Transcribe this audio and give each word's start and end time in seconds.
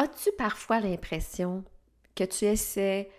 As-tu 0.00 0.32
parfois 0.32 0.80
l'impression 0.80 1.62
que 2.14 2.24
tu 2.24 2.46
essaies, 2.46 3.10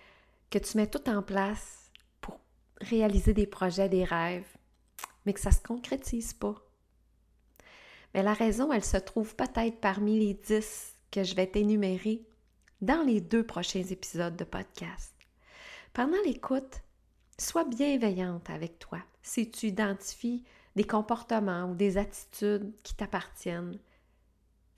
que 0.50 0.58
tu 0.58 0.78
mets 0.78 0.89
tout 0.89 1.07
en 1.11 1.21
place 1.21 1.92
pour 2.21 2.39
réaliser 2.79 3.35
des 3.35 3.46
projets, 3.46 3.88
des 3.88 4.04
rêves, 4.04 4.58
mais 5.24 5.33
que 5.33 5.40
ça 5.40 5.52
ne 5.52 5.56
se 5.56 5.62
concrétise 5.62 6.33
pas? 6.33 6.56
Mais 8.16 8.23
la 8.23 8.34
raison, 8.34 8.73
elle 8.73 8.84
se 8.84 8.98
trouve 8.98 9.36
peut-être 9.36 9.80
parmi 9.80 10.18
les 10.18 10.34
dix 10.34 10.96
que 11.12 11.23
je 11.23 11.36
vais 11.36 11.46
t'énumérer 11.46 12.25
dans 12.82 13.05
les 13.05 13.21
deux 13.21 13.45
prochains 13.45 13.84
épisodes 13.84 14.36
de 14.36 14.43
podcast. 14.43 15.13
Pendant 15.93 16.21
l'écoute, 16.25 16.82
sois 17.38 17.66
bienveillante 17.66 18.50
avec 18.50 18.79
toi 18.79 18.98
si 19.21 19.52
tu 19.52 19.68
identifies 19.68 20.43
des 20.75 20.86
comportements 20.86 21.66
ou 21.66 21.75
des 21.75 22.00
attitudes 22.00 22.73
qui 22.82 22.95
t'appartiennent. 22.95 23.77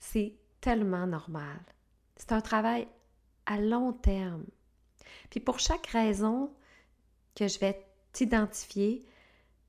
C'est 0.00 0.34
tellement 0.60 1.06
normal. 1.06 1.60
C'est 2.16 2.32
un 2.32 2.40
travail 2.40 2.88
à 3.46 3.58
long 3.58 3.92
terme. 3.92 4.44
Puis 5.30 5.40
pour 5.40 5.58
chaque 5.58 5.86
raison 5.88 6.52
que 7.34 7.48
je 7.48 7.58
vais 7.58 7.84
t'identifier, 8.12 9.04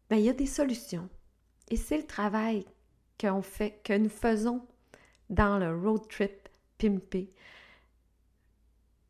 ben, 0.09 0.17
il 0.17 0.25
y 0.25 0.29
a 0.29 0.33
des 0.33 0.45
solutions. 0.45 1.09
Et 1.69 1.77
c'est 1.77 1.97
le 1.97 2.05
travail 2.05 2.65
que 3.17 3.97
nous 3.97 4.09
faisons 4.09 4.65
dans 5.29 5.57
le 5.57 5.75
road 5.75 6.07
trip 6.07 6.49
pimpé. 6.77 7.33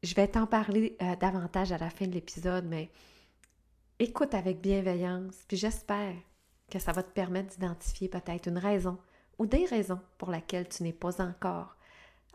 Je 0.04 0.14
vais 0.14 0.28
t'en 0.28 0.46
parler 0.46 0.96
euh, 1.02 1.16
davantage 1.16 1.72
à 1.72 1.78
la 1.78 1.90
fin 1.90 2.08
de 2.08 2.14
l'épisode, 2.14 2.66
mais 2.66 2.92
écoute 4.00 4.34
avec 4.34 4.62
bienveillance, 4.62 5.44
puis 5.48 5.58
j'espère 5.58 6.16
que 6.70 6.80
ça 6.80 6.92
va 6.92 7.04
te 7.04 7.12
permettre 7.12 7.50
d'identifier 7.50 8.08
peut-être 8.08 8.48
une 8.48 8.58
raison 8.58 8.98
ou 9.38 9.46
des 9.46 9.66
raisons 9.66 10.00
pour 10.18 10.32
lesquelles 10.32 10.70
tu 10.70 10.84
n'es 10.84 10.94
pas 10.94 11.22
encore 11.22 11.75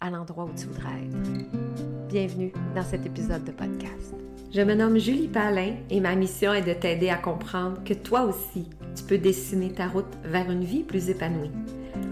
à 0.00 0.10
l'endroit 0.10 0.44
où 0.44 0.58
tu 0.58 0.66
voudrais 0.66 1.04
être. 1.04 2.08
Bienvenue 2.08 2.52
dans 2.74 2.82
cet 2.82 3.06
épisode 3.06 3.44
de 3.44 3.52
podcast. 3.52 4.14
Je 4.52 4.62
me 4.62 4.74
nomme 4.74 4.98
Julie 4.98 5.28
Palin 5.28 5.74
et 5.90 6.00
ma 6.00 6.16
mission 6.16 6.52
est 6.52 6.62
de 6.62 6.72
t'aider 6.72 7.10
à 7.10 7.16
comprendre 7.16 7.84
que 7.84 7.94
toi 7.94 8.22
aussi, 8.22 8.68
tu 8.96 9.04
peux 9.04 9.18
dessiner 9.18 9.72
ta 9.72 9.86
route 9.86 10.12
vers 10.24 10.50
une 10.50 10.64
vie 10.64 10.82
plus 10.82 11.10
épanouie. 11.10 11.52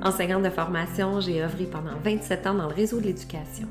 Enseignante 0.03 0.45
de 0.45 0.51
formation, 0.51 1.21
j'ai 1.21 1.43
œuvré 1.43 1.65
pendant 1.65 1.97
27 2.05 2.47
ans 2.47 2.55
dans 2.55 2.69
le 2.69 2.75
réseau 2.75 3.01
de 3.01 3.07
l'éducation. 3.07 3.67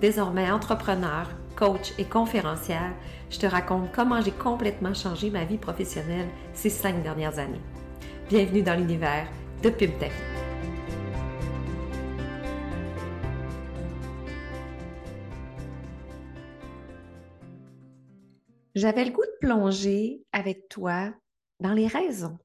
Désormais 0.00 0.50
entrepreneur, 0.50 1.28
coach 1.56 1.94
et 1.98 2.04
conférencière, 2.04 2.92
je 3.30 3.38
te 3.38 3.46
raconte 3.46 3.90
comment 3.92 4.20
j'ai 4.20 4.32
complètement 4.32 4.94
changé 4.94 5.30
ma 5.30 5.44
vie 5.44 5.58
professionnelle 5.58 6.28
ces 6.52 6.70
cinq 6.70 7.02
dernières 7.02 7.38
années. 7.38 7.62
Bienvenue 8.28 8.62
dans 8.62 8.78
l'univers 8.78 9.26
de 9.62 9.70
PubTech. 9.70 10.12
J'avais 18.76 19.06
le 19.06 19.10
goût 19.10 19.24
de 19.24 19.38
plonger 19.40 20.22
avec 20.32 20.68
toi 20.68 21.10
dans 21.60 21.72
les 21.72 21.86
raisons 21.86 22.38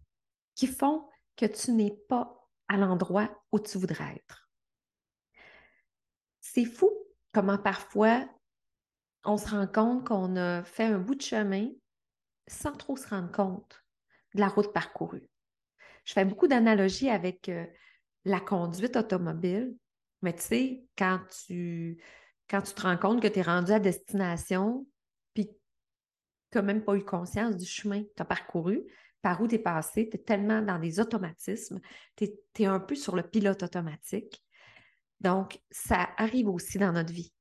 qui 0.56 0.66
font 0.66 1.06
que 1.36 1.46
tu 1.46 1.74
n'es 1.74 1.94
pas 2.08 2.48
à 2.70 2.78
l'endroit 2.78 3.44
où 3.52 3.60
tu 3.60 3.78
voudrais 3.78 4.16
être. 4.16 4.50
C'est 6.40 6.64
fou 6.64 6.90
comment 7.34 7.58
parfois 7.58 8.26
on 9.26 9.36
se 9.36 9.50
rend 9.50 9.68
compte 9.68 10.08
qu'on 10.08 10.38
a 10.38 10.64
fait 10.64 10.86
un 10.86 11.00
bout 11.00 11.16
de 11.16 11.22
chemin 11.22 11.68
sans 12.48 12.72
trop 12.78 12.96
se 12.96 13.10
rendre 13.10 13.32
compte 13.34 13.84
de 14.34 14.40
la 14.40 14.48
route 14.48 14.72
parcourue. 14.72 15.28
Je 16.06 16.14
fais 16.14 16.24
beaucoup 16.24 16.48
d'analogies 16.48 17.10
avec 17.10 17.50
euh, 17.50 17.66
la 18.24 18.40
conduite 18.40 18.96
automobile, 18.96 19.76
mais 20.22 20.34
tu 20.34 20.42
sais, 20.44 20.86
quand 20.98 21.20
tu, 21.46 22.02
quand 22.50 22.62
tu 22.62 22.74
te 22.74 22.82
rends 22.84 22.98
compte 22.98 23.22
que 23.22 23.28
tu 23.28 23.40
es 23.40 23.44
rendu 23.44 23.74
à 23.74 23.80
destination, 23.80 24.88
tu 26.52 26.58
n'as 26.58 26.62
même 26.62 26.84
pas 26.84 26.96
eu 26.96 27.04
conscience 27.04 27.56
du 27.56 27.66
chemin 27.66 28.04
que 28.04 28.10
tu 28.16 28.22
as 28.22 28.26
parcouru, 28.26 28.84
par 29.22 29.42
où 29.42 29.48
tu 29.48 29.56
es 29.56 29.60
passé, 29.60 30.10
tu 30.10 30.18
es 30.18 30.20
tellement 30.20 30.62
dans 30.62 30.80
des 30.80 31.00
automatismes, 31.00 31.80
tu 32.16 32.30
es, 32.60 32.66
un 32.66 32.80
peu 32.80 32.96
sur 32.96 33.16
le 33.16 33.24
pilote 33.24 33.64
automatique. 33.64 34.44
Donc, 35.20 35.62
ça 35.70 36.10
arrive 36.18 36.50
aussi 36.50 36.78
dans 36.78 36.92
notre 36.92 37.14
vie. 37.14 37.32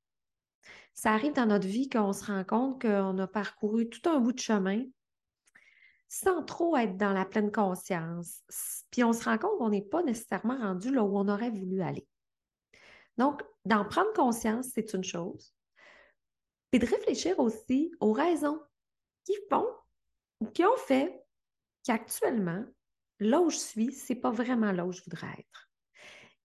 Ça 0.94 1.12
arrive 1.12 1.32
dans 1.32 1.46
notre 1.46 1.66
vie 1.66 1.88
qu'on 1.88 2.12
se 2.12 2.26
rend 2.26 2.44
compte 2.44 2.82
qu'on 2.82 3.18
a 3.18 3.26
parcouru 3.26 3.88
tout 3.88 4.08
un 4.08 4.20
bout 4.20 4.32
de 4.32 4.40
chemin 4.40 4.84
sans 6.08 6.42
trop 6.42 6.76
être 6.76 6.96
dans 6.96 7.12
la 7.12 7.24
pleine 7.24 7.52
conscience. 7.52 8.42
Puis 8.90 9.04
on 9.04 9.12
se 9.12 9.24
rend 9.24 9.38
compte 9.38 9.58
qu'on 9.58 9.70
n'est 9.70 9.80
pas 9.80 10.02
nécessairement 10.02 10.58
rendu 10.58 10.92
là 10.92 11.04
où 11.04 11.16
on 11.16 11.28
aurait 11.28 11.50
voulu 11.50 11.80
aller. 11.82 12.06
Donc, 13.16 13.42
d'en 13.64 13.84
prendre 13.84 14.12
conscience, 14.12 14.68
c'est 14.74 14.92
une 14.92 15.04
chose. 15.04 15.54
Et 16.72 16.78
de 16.78 16.86
réfléchir 16.86 17.38
aussi 17.38 17.92
aux 18.00 18.12
raisons 18.12 18.60
qui 19.24 19.34
font 19.48 19.66
ou 20.40 20.46
qui 20.46 20.64
ont 20.64 20.76
fait 20.76 21.20
qu'actuellement, 21.84 22.64
là 23.18 23.40
où 23.40 23.50
je 23.50 23.58
suis, 23.58 23.92
c'est 23.92 24.14
pas 24.14 24.30
vraiment 24.30 24.72
là 24.72 24.86
où 24.86 24.92
je 24.92 25.02
voudrais 25.02 25.32
être. 25.38 25.70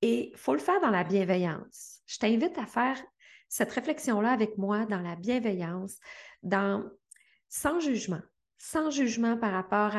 Et 0.02 0.32
il 0.32 0.38
faut 0.38 0.54
le 0.54 0.60
faire 0.60 0.82
dans 0.82 0.92
la 0.92 1.04
bienveillance. 1.04 2.02
Je 2.06 2.18
t'invite 2.20 2.58
à 2.58 2.66
faire 2.66 3.02
cette 3.48 3.72
réflexion-là 3.72 4.32
avec 4.32 4.58
moi 4.58 4.86
dans 4.86 5.02
la 5.02 5.16
bienveillance, 5.16 6.00
dans 6.44 6.90
sans 7.48 7.80
jugement, 7.80 8.22
sans 8.58 8.90
jugement 8.92 9.38
par 9.38 9.52
rapport 9.52 9.96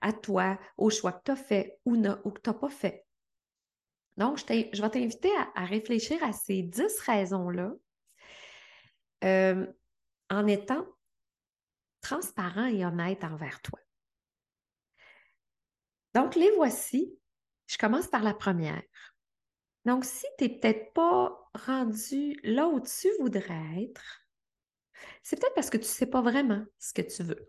à, 0.00 0.12
toi, 0.12 0.58
au 0.76 0.90
choix 0.90 1.12
que 1.12 1.24
tu 1.24 1.30
as 1.32 1.36
fait 1.36 1.78
ou, 1.84 1.96
ou 1.96 2.30
que 2.30 2.40
tu 2.40 2.50
n'as 2.50 2.54
pas 2.54 2.68
fait. 2.68 3.04
Donc, 4.16 4.38
je, 4.38 4.44
je 4.72 4.82
vais 4.82 4.90
t'inviter 4.90 5.30
à, 5.54 5.64
réfléchir 5.64 6.22
à 6.22 6.32
ces 6.32 6.62
dix 6.62 6.98
raisons-là 7.00 7.72
euh, 9.24 9.66
en 10.30 10.46
étant 10.46 10.86
transparent 12.00 12.66
et 12.66 12.84
honnête 12.84 13.24
envers 13.24 13.60
toi. 13.62 13.78
Donc, 16.14 16.34
les 16.34 16.50
voici. 16.52 17.16
Je 17.66 17.78
commence 17.78 18.08
par 18.08 18.22
la 18.22 18.34
première. 18.34 18.82
Donc, 19.84 20.04
si 20.04 20.26
tu 20.38 20.44
n'es 20.44 20.58
peut-être 20.58 20.92
pas 20.92 21.50
rendu 21.54 22.38
là 22.42 22.68
où 22.68 22.80
tu 22.80 23.08
voudrais 23.20 23.82
être, 23.82 24.26
c'est 25.22 25.40
peut-être 25.40 25.54
parce 25.54 25.70
que 25.70 25.76
tu 25.76 25.84
ne 25.84 25.88
sais 25.88 26.06
pas 26.06 26.20
vraiment 26.20 26.64
ce 26.78 26.92
que 26.92 27.02
tu 27.02 27.22
veux. 27.22 27.48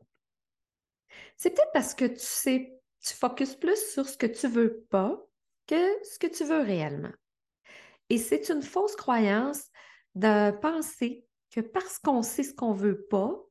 C'est 1.35 1.49
peut-être 1.49 1.71
parce 1.73 1.93
que 1.93 2.05
tu 2.05 2.19
sais, 2.19 2.79
tu 3.01 3.13
focuses 3.15 3.55
plus 3.55 3.91
sur 3.91 4.07
ce 4.07 4.15
que 4.17 4.27
tu 4.27 4.47
veux 4.47 4.85
pas 4.89 5.19
que 5.67 6.05
ce 6.05 6.19
que 6.19 6.27
tu 6.27 6.43
veux 6.43 6.61
réellement. 6.61 7.11
Et 8.09 8.17
c'est 8.17 8.49
une 8.49 8.61
fausse 8.61 8.95
croyance 8.95 9.63
de 10.15 10.51
penser 10.59 11.25
que 11.49 11.61
parce 11.61 11.97
qu'on 11.99 12.21
sait 12.21 12.43
ce 12.43 12.53
qu'on 12.53 12.73
veut 12.73 13.05
pas, 13.05 13.41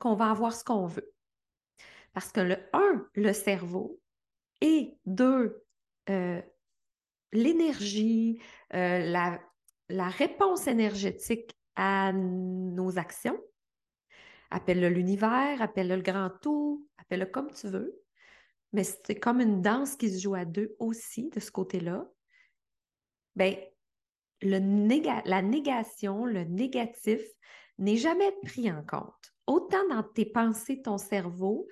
qu'on 0.00 0.14
va 0.14 0.30
avoir 0.30 0.52
ce 0.52 0.64
qu'on 0.64 0.86
veut. 0.86 1.12
Parce 2.12 2.32
que 2.32 2.40
le 2.40 2.56
un, 2.72 3.06
le 3.14 3.32
cerveau, 3.32 4.00
et 4.60 4.98
deux, 5.06 5.64
euh, 6.08 6.42
l'énergie, 7.32 8.40
euh, 8.74 8.98
la, 8.98 10.08
réponse 10.08 10.66
énergétique 10.66 11.52
à 11.76 12.12
nos 12.12 12.98
actions, 12.98 13.40
appelle-le 14.50 14.88
l'univers, 14.88 15.62
appelle-le 15.62 15.96
le 15.96 16.02
grand 16.02 16.30
tout, 16.42 16.88
appelle-le 16.98 17.26
comme 17.26 17.52
tu 17.52 17.68
veux, 17.68 18.02
mais 18.72 18.84
c'est 18.84 19.18
comme 19.18 19.40
une 19.40 19.62
danse 19.62 19.96
qui 19.96 20.10
se 20.10 20.20
joue 20.20 20.34
à 20.34 20.44
deux 20.44 20.76
aussi 20.78 21.30
de 21.30 21.40
ce 21.40 21.50
côté-là. 21.50 22.06
Bien, 23.36 23.56
la 24.42 24.60
négation, 25.42 26.24
le 26.24 26.44
négatif 26.44 27.20
n'est 27.78 27.96
jamais 27.96 28.32
pris 28.42 28.70
en 28.70 28.84
compte 28.84 29.29
autant 29.50 29.86
dans 29.88 30.04
tes 30.04 30.26
pensées, 30.26 30.80
ton 30.80 30.96
cerveau, 30.96 31.66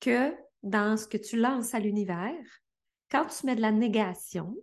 que 0.00 0.34
dans 0.62 0.96
ce 0.96 1.06
que 1.06 1.18
tu 1.18 1.36
lances 1.36 1.74
à 1.74 1.78
l'univers. 1.78 2.44
Quand 3.10 3.26
tu 3.26 3.46
mets 3.46 3.54
de 3.54 3.60
la 3.60 3.72
négation, 3.72 4.56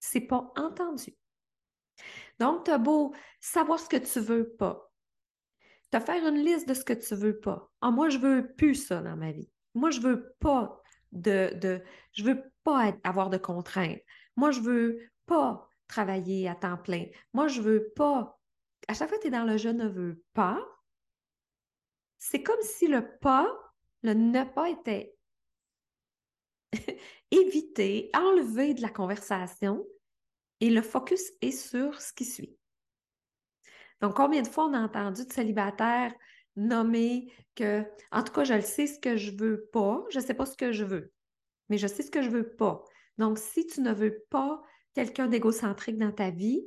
c'est 0.00 0.20
pas 0.20 0.52
entendu. 0.56 1.16
Donc, 2.40 2.64
tu 2.64 2.72
as 2.72 2.78
beau 2.78 3.14
savoir 3.38 3.78
ce 3.78 3.88
que 3.88 3.96
tu 3.96 4.18
veux 4.18 4.50
pas, 4.50 4.90
te 5.92 6.00
faire 6.00 6.26
une 6.26 6.42
liste 6.42 6.68
de 6.68 6.74
ce 6.74 6.84
que 6.84 6.92
tu 6.92 7.14
veux 7.14 7.38
pas. 7.38 7.70
Ah, 7.80 7.90
moi, 7.90 8.08
je 8.08 8.18
veux 8.18 8.52
plus 8.56 8.74
ça 8.74 9.00
dans 9.00 9.16
ma 9.16 9.30
vie. 9.30 9.50
Moi, 9.74 9.90
je 9.90 10.00
veux 10.00 10.34
pas 10.40 10.82
de, 11.12 11.54
de 11.54 11.82
je 12.12 12.24
veux 12.24 12.42
pas 12.64 12.92
avoir 13.04 13.30
de 13.30 13.38
contraintes. 13.38 14.00
Moi, 14.36 14.50
je 14.50 14.60
veux 14.60 14.98
pas 15.26 15.68
travailler 15.86 16.48
à 16.48 16.56
temps 16.56 16.78
plein. 16.78 17.06
Moi, 17.32 17.46
je 17.46 17.60
veux 17.60 17.92
pas. 17.94 18.40
À 18.88 18.94
chaque 18.94 19.08
fois 19.08 19.18
que 19.18 19.22
tu 19.22 19.28
es 19.28 19.30
dans 19.30 19.44
le 19.44 19.56
je 19.56 19.68
ne 19.68 19.86
veux 19.86 20.22
pas, 20.32 20.58
c'est 22.20 22.42
comme 22.42 22.60
si 22.62 22.86
le 22.86 23.18
pas, 23.18 23.50
le 24.02 24.14
ne 24.14 24.44
pas 24.44 24.68
était 24.70 25.16
évité, 27.32 28.10
enlevé 28.14 28.74
de 28.74 28.82
la 28.82 28.90
conversation 28.90 29.84
et 30.60 30.70
le 30.70 30.82
focus 30.82 31.32
est 31.40 31.50
sur 31.50 32.00
ce 32.00 32.12
qui 32.12 32.26
suit. 32.26 32.56
Donc, 34.00 34.14
combien 34.14 34.42
de 34.42 34.48
fois 34.48 34.66
on 34.66 34.74
a 34.74 34.80
entendu 34.80 35.24
de 35.24 35.32
célibataires 35.32 36.14
nommer 36.56 37.32
que, 37.54 37.84
en 38.12 38.22
tout 38.22 38.32
cas, 38.32 38.44
je 38.44 38.54
le 38.54 38.60
sais 38.60 38.86
ce 38.86 38.98
que 38.98 39.16
je 39.16 39.32
veux 39.32 39.68
pas, 39.72 40.04
je 40.10 40.18
ne 40.18 40.24
sais 40.24 40.34
pas 40.34 40.46
ce 40.46 40.56
que 40.56 40.72
je 40.72 40.84
veux, 40.84 41.12
mais 41.68 41.78
je 41.78 41.86
sais 41.86 42.02
ce 42.02 42.10
que 42.10 42.22
je 42.22 42.28
veux 42.28 42.54
pas. 42.54 42.84
Donc, 43.16 43.38
si 43.38 43.66
tu 43.66 43.80
ne 43.80 43.92
veux 43.92 44.24
pas 44.30 44.62
quelqu'un 44.94 45.26
d'égocentrique 45.26 45.98
dans 45.98 46.12
ta 46.12 46.30
vie, 46.30 46.66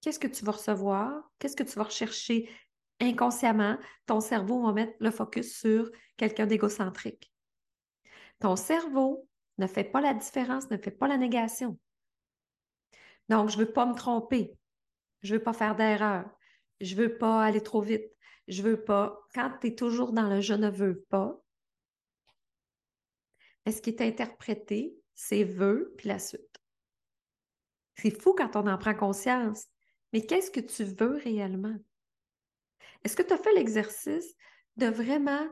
qu'est-ce 0.00 0.20
que 0.20 0.28
tu 0.28 0.44
vas 0.44 0.52
recevoir, 0.52 1.28
qu'est-ce 1.38 1.56
que 1.56 1.62
tu 1.64 1.76
vas 1.76 1.84
rechercher 1.84 2.48
inconsciemment, 3.00 3.76
ton 4.06 4.20
cerveau 4.20 4.64
va 4.64 4.72
mettre 4.72 4.94
le 5.00 5.10
focus 5.10 5.58
sur 5.58 5.90
quelqu'un 6.16 6.46
d'égocentrique. 6.46 7.32
Ton 8.40 8.56
cerveau 8.56 9.28
ne 9.58 9.66
fait 9.66 9.84
pas 9.84 10.00
la 10.00 10.14
différence, 10.14 10.70
ne 10.70 10.76
fait 10.76 10.90
pas 10.90 11.08
la 11.08 11.16
négation. 11.16 11.78
Donc, 13.28 13.48
je 13.48 13.58
ne 13.58 13.64
veux 13.64 13.72
pas 13.72 13.86
me 13.86 13.94
tromper. 13.94 14.56
Je 15.22 15.34
ne 15.34 15.38
veux 15.38 15.44
pas 15.44 15.52
faire 15.52 15.76
d'erreur. 15.76 16.28
Je 16.80 16.94
ne 16.94 17.02
veux 17.02 17.16
pas 17.16 17.42
aller 17.42 17.62
trop 17.62 17.80
vite. 17.80 18.12
Je 18.48 18.62
ne 18.62 18.68
veux 18.68 18.84
pas. 18.84 19.18
Quand 19.34 19.50
tu 19.60 19.68
es 19.68 19.74
toujours 19.74 20.12
dans 20.12 20.28
le 20.28 20.40
je 20.40 20.54
ne 20.54 20.68
veux 20.68 21.00
pas, 21.08 21.40
ce 23.66 23.80
qui 23.80 23.90
est 23.90 24.02
interprété, 24.02 24.94
c'est 25.14 25.44
veux 25.44 25.94
puis 25.96 26.08
la 26.08 26.18
suite. 26.18 26.60
C'est 27.96 28.10
fou 28.10 28.34
quand 28.36 28.56
on 28.56 28.66
en 28.66 28.76
prend 28.76 28.94
conscience. 28.94 29.66
Mais 30.12 30.26
qu'est-ce 30.26 30.50
que 30.50 30.60
tu 30.60 30.84
veux 30.84 31.16
réellement? 31.16 31.76
Est-ce 33.04 33.16
que 33.16 33.22
tu 33.22 33.32
as 33.34 33.38
fait 33.38 33.52
l'exercice 33.52 34.34
de 34.76 34.86
vraiment 34.86 35.46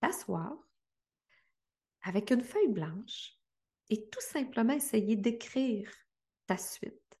t'asseoir 0.00 0.56
avec 2.02 2.30
une 2.30 2.44
feuille 2.44 2.72
blanche 2.72 3.32
et 3.88 4.08
tout 4.10 4.20
simplement 4.20 4.74
essayer 4.74 5.16
d'écrire 5.16 5.90
ta 6.46 6.58
suite, 6.58 7.18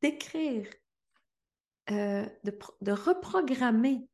d'écrire, 0.00 0.68
euh, 1.90 2.26
de, 2.44 2.92
reprogrammer 2.92 4.08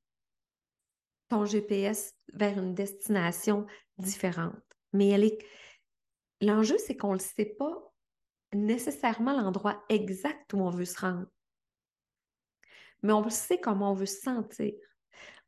ton 1.28 1.44
GPS 1.44 2.14
vers 2.32 2.58
une 2.58 2.74
destination 2.74 3.66
différente? 3.98 4.62
Mais 4.92 5.16
l'enjeu, 6.40 6.76
c'est 6.78 6.96
qu'on 6.96 7.14
ne 7.14 7.18
sait 7.18 7.54
pas 7.58 7.92
nécessairement 8.52 9.32
l'endroit 9.32 9.84
exact 9.88 10.52
où 10.52 10.58
on 10.58 10.70
veut 10.70 10.84
se 10.84 11.00
rendre. 11.00 11.26
Mais 13.06 13.12
on 13.12 13.30
sait 13.30 13.60
comment 13.60 13.92
on 13.92 13.94
veut 13.94 14.04
se 14.04 14.20
sentir. 14.20 14.74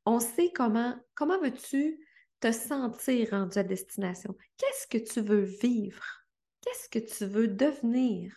On 0.06 0.20
sait 0.20 0.52
comment, 0.54 0.96
comment 1.16 1.40
veux-tu 1.40 1.98
te 2.38 2.52
sentir 2.52 3.30
rendu 3.30 3.58
à 3.58 3.64
destination? 3.64 4.36
Qu'est-ce 4.56 4.86
que 4.86 5.04
tu 5.04 5.20
veux 5.20 5.42
vivre? 5.42 6.04
Qu'est-ce 6.60 6.88
que 6.88 7.00
tu 7.00 7.26
veux 7.26 7.48
devenir? 7.48 8.32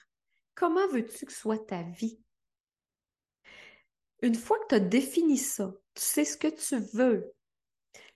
Comment 0.55 0.87
veux-tu 0.87 1.27
que 1.27 1.33
soit 1.33 1.67
ta 1.67 1.83
vie? 1.83 2.19
Une 4.23 4.33
fois 4.33 4.57
que 4.57 4.69
tu 4.69 4.75
as 4.75 4.79
défini 4.79 5.37
ça, 5.37 5.71
tu 5.93 6.01
sais 6.01 6.25
ce 6.25 6.37
que 6.37 6.47
tu 6.47 6.77
veux, 6.97 7.31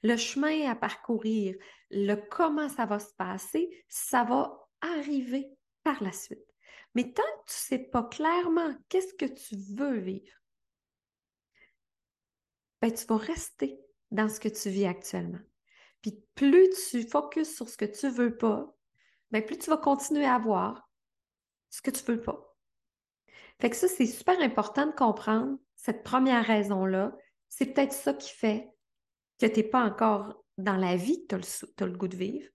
le 0.01 0.17
chemin 0.17 0.67
à 0.71 0.75
parcourir, 0.75 1.55
le 1.91 2.15
comment 2.15 2.67
ça 2.67 2.87
va 2.87 2.97
se 2.97 3.13
passer, 3.15 3.69
ça 3.87 4.23
va 4.23 4.67
arriver 4.81 5.51
par 5.83 6.01
la 6.01 6.11
suite. 6.11 6.51
Mais 6.95 7.13
tant 7.13 7.21
que 7.21 7.51
tu 7.51 7.73
ne 7.73 7.77
sais 7.77 7.79
pas 7.91 8.03
clairement 8.05 8.75
qu'est-ce 8.89 9.13
que 9.13 9.25
tu 9.25 9.55
veux 9.75 9.99
vivre, 9.99 10.35
ben, 12.85 12.93
tu 12.93 13.07
vas 13.07 13.17
rester 13.17 13.79
dans 14.11 14.29
ce 14.29 14.39
que 14.39 14.47
tu 14.47 14.69
vis 14.69 14.85
actuellement. 14.85 15.39
Puis 16.03 16.23
plus 16.35 16.69
tu 16.91 17.01
focuses 17.01 17.55
sur 17.55 17.67
ce 17.67 17.77
que 17.77 17.85
tu 17.85 18.07
veux 18.09 18.37
pas, 18.37 18.77
ben, 19.31 19.43
plus 19.43 19.57
tu 19.57 19.71
vas 19.71 19.77
continuer 19.77 20.27
à 20.27 20.37
voir 20.37 20.87
ce 21.71 21.81
que 21.81 21.89
tu 21.89 22.03
veux 22.03 22.21
pas. 22.21 22.55
Fait 23.59 23.71
que 23.71 23.75
ça, 23.75 23.87
c'est 23.87 24.05
super 24.05 24.39
important 24.39 24.85
de 24.85 24.91
comprendre 24.91 25.57
cette 25.75 26.03
première 26.03 26.45
raison-là. 26.45 27.17
C'est 27.49 27.73
peut-être 27.73 27.91
ça 27.91 28.13
qui 28.13 28.29
fait 28.29 28.69
que 29.39 29.47
tu 29.47 29.55
n'es 29.55 29.63
pas 29.63 29.83
encore 29.83 30.45
dans 30.59 30.77
la 30.77 30.95
vie 30.95 31.25
que 31.25 31.37
tu 31.37 31.83
as, 31.83 31.87
le 31.87 31.97
goût 31.97 32.07
de 32.07 32.17
vivre 32.17 32.47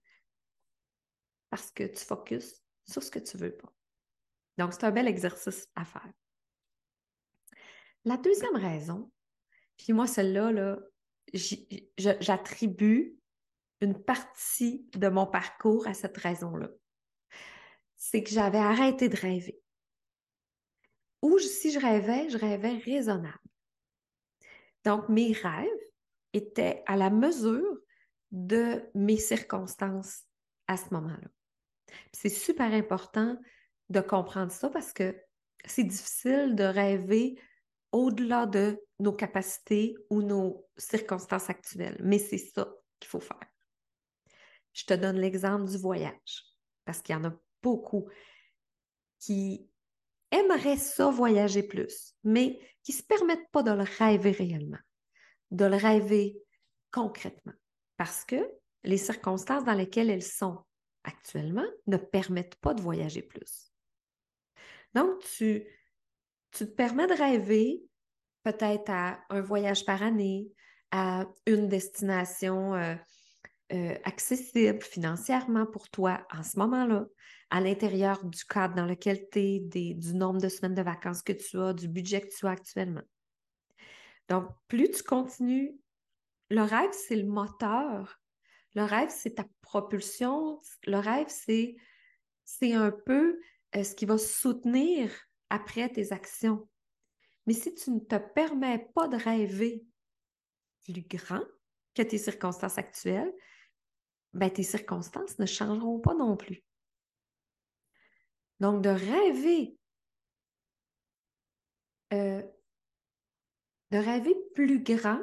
parce 1.49 1.71
que 1.71 1.83
tu 1.83 2.05
focuses 2.05 2.63
sur 2.89 3.03
ce 3.03 3.11
que 3.11 3.19
tu 3.19 3.35
veux 3.35 3.57
pas. 3.57 3.73
Donc, 4.57 4.71
c'est 4.71 4.85
un 4.85 4.91
bel 4.91 5.09
exercice 5.09 5.67
à 5.75 5.83
faire. 5.83 6.09
La 8.05 8.15
deuxième 8.15 8.55
raison, 8.55 9.11
puis 9.81 9.93
moi, 9.93 10.05
celle-là, 10.05 10.51
là, 10.51 10.77
j'attribue 11.97 13.17
une 13.81 13.99
partie 13.99 14.87
de 14.93 15.07
mon 15.07 15.25
parcours 15.25 15.87
à 15.87 15.95
cette 15.95 16.17
raison-là. 16.17 16.69
C'est 17.97 18.21
que 18.21 18.29
j'avais 18.29 18.59
arrêté 18.59 19.09
de 19.09 19.17
rêver. 19.17 19.59
Ou 21.23 21.39
si 21.39 21.71
je 21.71 21.79
rêvais, 21.79 22.29
je 22.29 22.37
rêvais 22.37 22.77
raisonnable. 22.77 23.39
Donc, 24.85 25.09
mes 25.09 25.31
rêves 25.31 25.67
étaient 26.33 26.83
à 26.85 26.95
la 26.95 27.09
mesure 27.09 27.79
de 28.29 28.87
mes 28.93 29.17
circonstances 29.17 30.21
à 30.67 30.77
ce 30.77 30.93
moment-là. 30.93 31.27
C'est 32.13 32.29
super 32.29 32.71
important 32.71 33.35
de 33.89 33.99
comprendre 33.99 34.51
ça 34.51 34.69
parce 34.69 34.93
que 34.93 35.19
c'est 35.65 35.85
difficile 35.85 36.53
de 36.53 36.65
rêver 36.65 37.41
au-delà 37.91 38.45
de 38.45 38.79
nos 38.99 39.13
capacités 39.13 39.95
ou 40.09 40.21
nos 40.21 40.67
circonstances 40.77 41.49
actuelles. 41.49 41.99
Mais 42.03 42.19
c'est 42.19 42.37
ça 42.37 42.69
qu'il 42.99 43.09
faut 43.09 43.19
faire. 43.19 43.39
Je 44.73 44.85
te 44.85 44.93
donne 44.93 45.17
l'exemple 45.17 45.69
du 45.69 45.77
voyage, 45.77 46.45
parce 46.85 47.01
qu'il 47.01 47.13
y 47.13 47.17
en 47.17 47.25
a 47.25 47.33
beaucoup 47.61 48.07
qui 49.19 49.69
aimeraient 50.31 50.77
ça 50.77 51.09
voyager 51.09 51.63
plus, 51.63 52.15
mais 52.23 52.59
qui 52.83 52.93
ne 52.93 52.97
se 52.97 53.03
permettent 53.03 53.51
pas 53.51 53.63
de 53.63 53.71
le 53.71 53.83
rêver 53.97 54.31
réellement, 54.31 54.79
de 55.51 55.65
le 55.65 55.75
rêver 55.75 56.37
concrètement, 56.91 57.53
parce 57.97 58.23
que 58.25 58.49
les 58.83 58.97
circonstances 58.97 59.65
dans 59.65 59.73
lesquelles 59.73 60.09
elles 60.09 60.23
sont 60.23 60.63
actuellement 61.03 61.65
ne 61.87 61.97
permettent 61.97 62.55
pas 62.55 62.73
de 62.73 62.81
voyager 62.81 63.21
plus. 63.21 63.71
Donc, 64.93 65.19
tu, 65.19 65.65
tu 66.51 66.65
te 66.65 66.71
permets 66.71 67.07
de 67.07 67.13
rêver 67.13 67.81
peut-être 68.43 68.89
à 68.89 69.19
un 69.29 69.41
voyage 69.41 69.85
par 69.85 70.01
année, 70.01 70.51
à 70.91 71.25
une 71.45 71.67
destination 71.67 72.73
euh, 72.75 72.95
euh, 73.73 73.95
accessible 74.03 74.81
financièrement 74.81 75.65
pour 75.65 75.89
toi 75.89 76.25
en 76.31 76.43
ce 76.43 76.57
moment-là, 76.59 77.05
à 77.49 77.61
l'intérieur 77.61 78.23
du 78.25 78.43
cadre 78.45 78.75
dans 78.75 78.85
lequel 78.85 79.29
tu 79.31 79.39
es, 79.39 79.59
du 79.93 80.13
nombre 80.13 80.41
de 80.41 80.49
semaines 80.49 80.75
de 80.75 80.81
vacances 80.81 81.21
que 81.21 81.33
tu 81.33 81.59
as, 81.59 81.73
du 81.73 81.87
budget 81.87 82.21
que 82.21 82.33
tu 82.35 82.45
as 82.47 82.51
actuellement. 82.51 83.03
Donc, 84.27 84.47
plus 84.67 84.89
tu 84.91 85.03
continues, 85.03 85.77
le 86.49 86.61
rêve, 86.61 86.91
c'est 86.91 87.15
le 87.15 87.27
moteur. 87.27 88.19
Le 88.75 88.83
rêve, 88.83 89.09
c'est 89.09 89.35
ta 89.35 89.45
propulsion. 89.61 90.59
Le 90.85 90.97
rêve, 90.97 91.27
c'est, 91.29 91.75
c'est 92.43 92.73
un 92.73 92.91
peu 92.91 93.39
euh, 93.75 93.83
ce 93.83 93.95
qui 93.95 94.05
va 94.05 94.17
soutenir 94.17 95.11
après 95.51 95.89
tes 95.89 96.13
actions. 96.13 96.67
Mais 97.45 97.53
si 97.53 97.75
tu 97.75 97.91
ne 97.91 97.99
te 97.99 98.15
permets 98.15 98.89
pas 98.95 99.07
de 99.07 99.17
rêver 99.17 99.83
plus 100.83 101.01
grand 101.03 101.43
que 101.93 102.01
tes 102.01 102.17
circonstances 102.17 102.77
actuelles, 102.77 103.31
ben, 104.33 104.49
tes 104.49 104.63
circonstances 104.63 105.37
ne 105.39 105.45
changeront 105.45 105.99
pas 105.99 106.13
non 106.13 106.37
plus. 106.37 106.63
Donc, 108.61 108.81
de 108.81 108.89
rêver, 108.89 109.77
euh, 112.13 112.41
de 113.91 113.97
rêver 113.97 114.35
plus 114.55 114.81
grand 114.81 115.21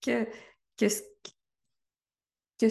que, 0.00 0.26
que, 0.76 0.88
ce, 0.88 1.02
que, 2.58 2.66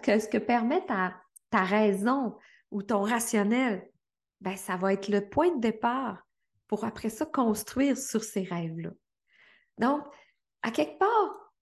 que, 0.00 0.18
ce 0.20 0.28
que 0.28 0.38
permet 0.38 0.86
ta 0.86 1.64
raison 1.64 2.38
ou 2.70 2.82
ton 2.82 3.02
rationnel, 3.02 3.90
ben, 4.40 4.56
ça 4.56 4.76
va 4.76 4.92
être 4.92 5.08
le 5.08 5.28
point 5.28 5.54
de 5.54 5.60
départ 5.60 6.26
pour 6.66 6.84
après 6.84 7.08
ça 7.08 7.26
construire 7.26 7.96
sur 7.96 8.22
ces 8.22 8.42
rêves-là. 8.42 8.90
Donc, 9.78 10.02
à 10.62 10.70
quelque 10.70 10.98
part, 10.98 11.52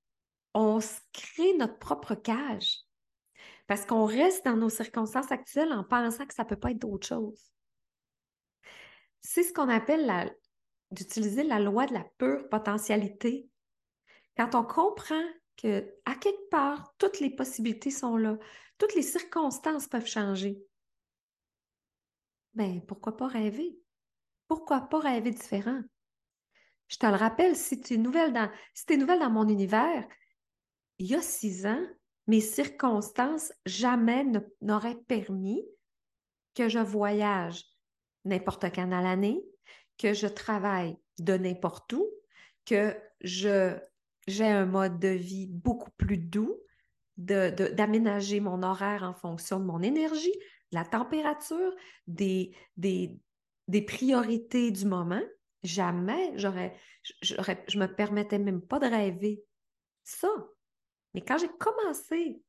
on 0.54 0.80
se 0.80 1.00
crée 1.12 1.56
notre 1.56 1.78
propre 1.78 2.14
cage 2.14 2.80
parce 3.66 3.84
qu'on 3.84 4.04
reste 4.04 4.44
dans 4.44 4.56
nos 4.56 4.68
circonstances 4.68 5.32
actuelles 5.32 5.72
en 5.72 5.84
pensant 5.84 6.26
que 6.26 6.34
ça 6.34 6.44
ne 6.44 6.48
peut 6.48 6.56
pas 6.56 6.70
être 6.70 6.78
d'autre 6.78 7.06
chose. 7.06 7.50
C'est 9.22 9.42
ce 9.42 9.52
qu'on 9.52 9.68
appelle 9.68 10.34
d'utiliser 10.92 11.42
la 11.42 11.58
loi 11.58 11.86
de 11.86 11.94
la 11.94 12.04
pure 12.16 12.48
potentialité. 12.48 13.48
Quand 14.36 14.54
on 14.54 14.62
comprend 14.62 15.22
que 15.56 15.92
à 16.04 16.14
quelque 16.14 16.48
part, 16.50 16.94
toutes 16.98 17.20
les 17.20 17.30
possibilités 17.30 17.90
sont 17.90 18.16
là, 18.16 18.38
toutes 18.78 18.94
les 18.94 19.02
circonstances 19.02 19.88
peuvent 19.88 20.06
changer, 20.06 20.62
ben 22.56 22.80
pourquoi 22.86 23.16
pas 23.16 23.28
rêver? 23.28 23.78
Pourquoi 24.48 24.80
pas 24.80 24.98
rêver 24.98 25.30
différent? 25.30 25.82
Je 26.88 26.96
te 26.96 27.06
le 27.06 27.14
rappelle, 27.14 27.54
si 27.54 27.80
tu 27.80 27.94
es 27.94 27.96
nouvelle 27.96 28.32
dans, 28.32 29.30
mon 29.30 29.48
univers, 29.48 30.06
il 30.98 31.06
y 31.06 31.14
a 31.14 31.20
six 31.20 31.66
ans, 31.66 31.84
mes 32.26 32.40
circonstances 32.40 33.52
jamais 33.66 34.24
n'auraient 34.62 35.02
permis 35.06 35.62
que 36.54 36.68
je 36.68 36.78
voyage 36.78 37.64
n'importe 38.24 38.64
quand 38.74 38.86
dans 38.86 39.00
l'année, 39.00 39.44
que 39.98 40.14
je 40.14 40.26
travaille 40.26 40.96
de 41.18 41.34
n'importe 41.34 41.92
où, 41.92 42.08
que 42.64 42.96
j'ai 43.20 44.46
un 44.46 44.66
mode 44.66 44.98
de 44.98 45.08
vie 45.08 45.48
beaucoup 45.48 45.90
plus 45.98 46.18
doux, 46.18 46.56
d'aménager 47.16 48.40
mon 48.40 48.62
horaire 48.62 49.02
en 49.02 49.14
fonction 49.14 49.58
de 49.58 49.64
mon 49.64 49.82
énergie, 49.82 50.34
la 50.72 50.84
température, 50.84 51.74
des, 52.06 52.54
priorités 53.86 54.70
du 54.70 54.86
moment. 54.86 55.22
Jamais 55.62 56.36
j'aurais, 56.36 56.76
je 57.22 57.78
me 57.78 57.86
permettais 57.86 58.38
même 58.38 58.62
pas 58.62 58.78
de 58.78 58.86
rêver 58.86 59.42
ça. 60.04 60.28
Mais 61.14 61.22
quand 61.22 61.38
j'ai 61.38 61.50
commencé 61.58 62.40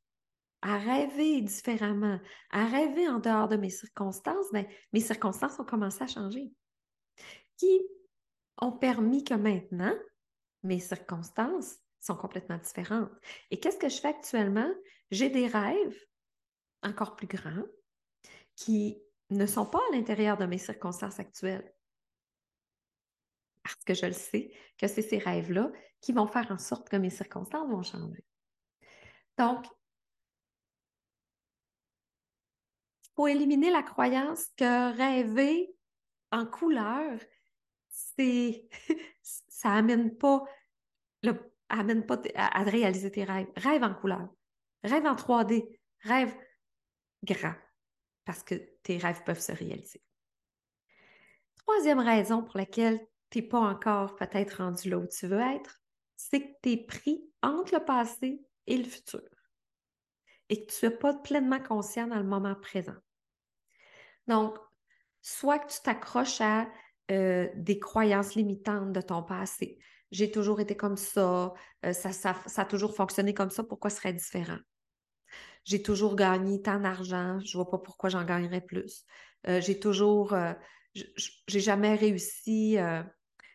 à 0.62 0.78
rêver 0.78 1.40
différemment, 1.40 2.20
à 2.50 2.66
rêver 2.66 3.08
en 3.08 3.18
dehors 3.18 3.48
de 3.48 3.56
mes 3.56 3.70
circonstances, 3.70 4.46
ben, 4.52 4.66
mes 4.92 5.00
circonstances 5.00 5.58
ont 5.58 5.64
commencé 5.64 6.02
à 6.02 6.06
changer. 6.06 6.52
Qui 7.56 7.80
ont 8.60 8.72
permis 8.72 9.24
que 9.24 9.34
maintenant, 9.34 9.94
mes 10.62 10.80
circonstances 10.80 11.76
sont 12.00 12.16
complètement 12.16 12.58
différentes. 12.58 13.10
Et 13.50 13.58
qu'est-ce 13.58 13.78
que 13.78 13.88
je 13.88 14.00
fais 14.00 14.08
actuellement? 14.08 14.70
J'ai 15.10 15.30
des 15.30 15.46
rêves 15.46 15.98
encore 16.82 17.16
plus 17.16 17.26
grands 17.26 17.64
qui 18.58 19.00
ne 19.30 19.46
sont 19.46 19.66
pas 19.66 19.78
à 19.78 19.96
l'intérieur 19.96 20.36
de 20.36 20.44
mes 20.44 20.58
circonstances 20.58 21.20
actuelles. 21.20 21.72
Parce 23.62 23.84
que 23.84 23.94
je 23.94 24.06
le 24.06 24.12
sais 24.12 24.52
que 24.76 24.88
c'est 24.88 25.02
ces 25.02 25.18
rêves-là 25.18 25.70
qui 26.00 26.12
vont 26.12 26.26
faire 26.26 26.50
en 26.50 26.58
sorte 26.58 26.88
que 26.88 26.96
mes 26.96 27.10
circonstances 27.10 27.70
vont 27.70 27.84
changer. 27.84 28.24
Donc, 29.36 29.64
il 33.04 33.10
faut 33.14 33.28
éliminer 33.28 33.70
la 33.70 33.84
croyance 33.84 34.46
que 34.56 34.96
rêver 34.96 35.72
en 36.32 36.44
couleur, 36.44 37.20
c'est 37.90 38.68
ça 39.22 39.72
amène 39.72 40.16
pas 40.16 40.44
amène 41.68 42.06
pas 42.06 42.20
à, 42.34 42.62
réaliser 42.64 43.10
tes 43.10 43.24
rêves. 43.24 43.48
Rêve 43.56 43.84
en 43.84 43.94
couleur, 43.94 44.28
rêve 44.82 45.06
en 45.06 45.14
3D, 45.14 45.78
rêve 46.00 46.34
grand, 47.22 47.54
parce 48.28 48.42
que 48.42 48.56
tes 48.82 48.98
rêves 48.98 49.22
peuvent 49.24 49.40
se 49.40 49.52
réaliser. 49.52 50.02
Troisième 51.56 51.98
raison 51.98 52.42
pour 52.42 52.58
laquelle 52.58 53.00
tu 53.30 53.38
n'es 53.38 53.48
pas 53.48 53.58
encore 53.58 54.16
peut-être 54.16 54.58
rendu 54.58 54.90
là 54.90 54.98
où 54.98 55.06
tu 55.06 55.26
veux 55.26 55.40
être, 55.40 55.80
c'est 56.14 56.42
que 56.42 56.52
tu 56.62 56.72
es 56.72 56.76
pris 56.76 57.24
entre 57.42 57.72
le 57.72 57.82
passé 57.82 58.44
et 58.66 58.76
le 58.76 58.84
futur 58.84 59.22
et 60.50 60.66
que 60.66 60.70
tu 60.70 60.84
n'es 60.84 60.90
pas 60.90 61.14
pleinement 61.14 61.58
conscient 61.58 62.06
dans 62.06 62.18
le 62.18 62.24
moment 62.24 62.54
présent. 62.54 62.96
Donc, 64.26 64.58
soit 65.22 65.60
que 65.60 65.72
tu 65.72 65.80
t'accroches 65.82 66.42
à 66.42 66.68
euh, 67.10 67.48
des 67.54 67.78
croyances 67.78 68.34
limitantes 68.34 68.92
de 68.92 69.00
ton 69.00 69.22
passé. 69.22 69.78
J'ai 70.10 70.30
toujours 70.30 70.60
été 70.60 70.76
comme 70.76 70.98
ça, 70.98 71.54
euh, 71.86 71.94
ça, 71.94 72.34
a 72.56 72.64
toujours 72.66 72.94
fonctionné 72.94 73.32
comme 73.32 73.48
ça, 73.48 73.64
pourquoi 73.64 73.88
ce 73.88 73.96
serait 73.96 74.12
différent? 74.12 74.58
J'ai 75.68 75.82
toujours 75.82 76.16
gagné 76.16 76.62
tant 76.62 76.80
d'argent, 76.80 77.40
je 77.40 77.58
ne 77.58 77.62
vois 77.62 77.70
pas 77.70 77.76
pourquoi 77.76 78.08
j'en 78.08 78.24
gagnerais 78.24 78.62
plus. 78.62 79.04
Euh, 79.46 79.60
j'ai 79.60 79.78
toujours, 79.78 80.34
j'ai 80.94 81.60
jamais 81.60 81.94
réussi, 81.94 82.78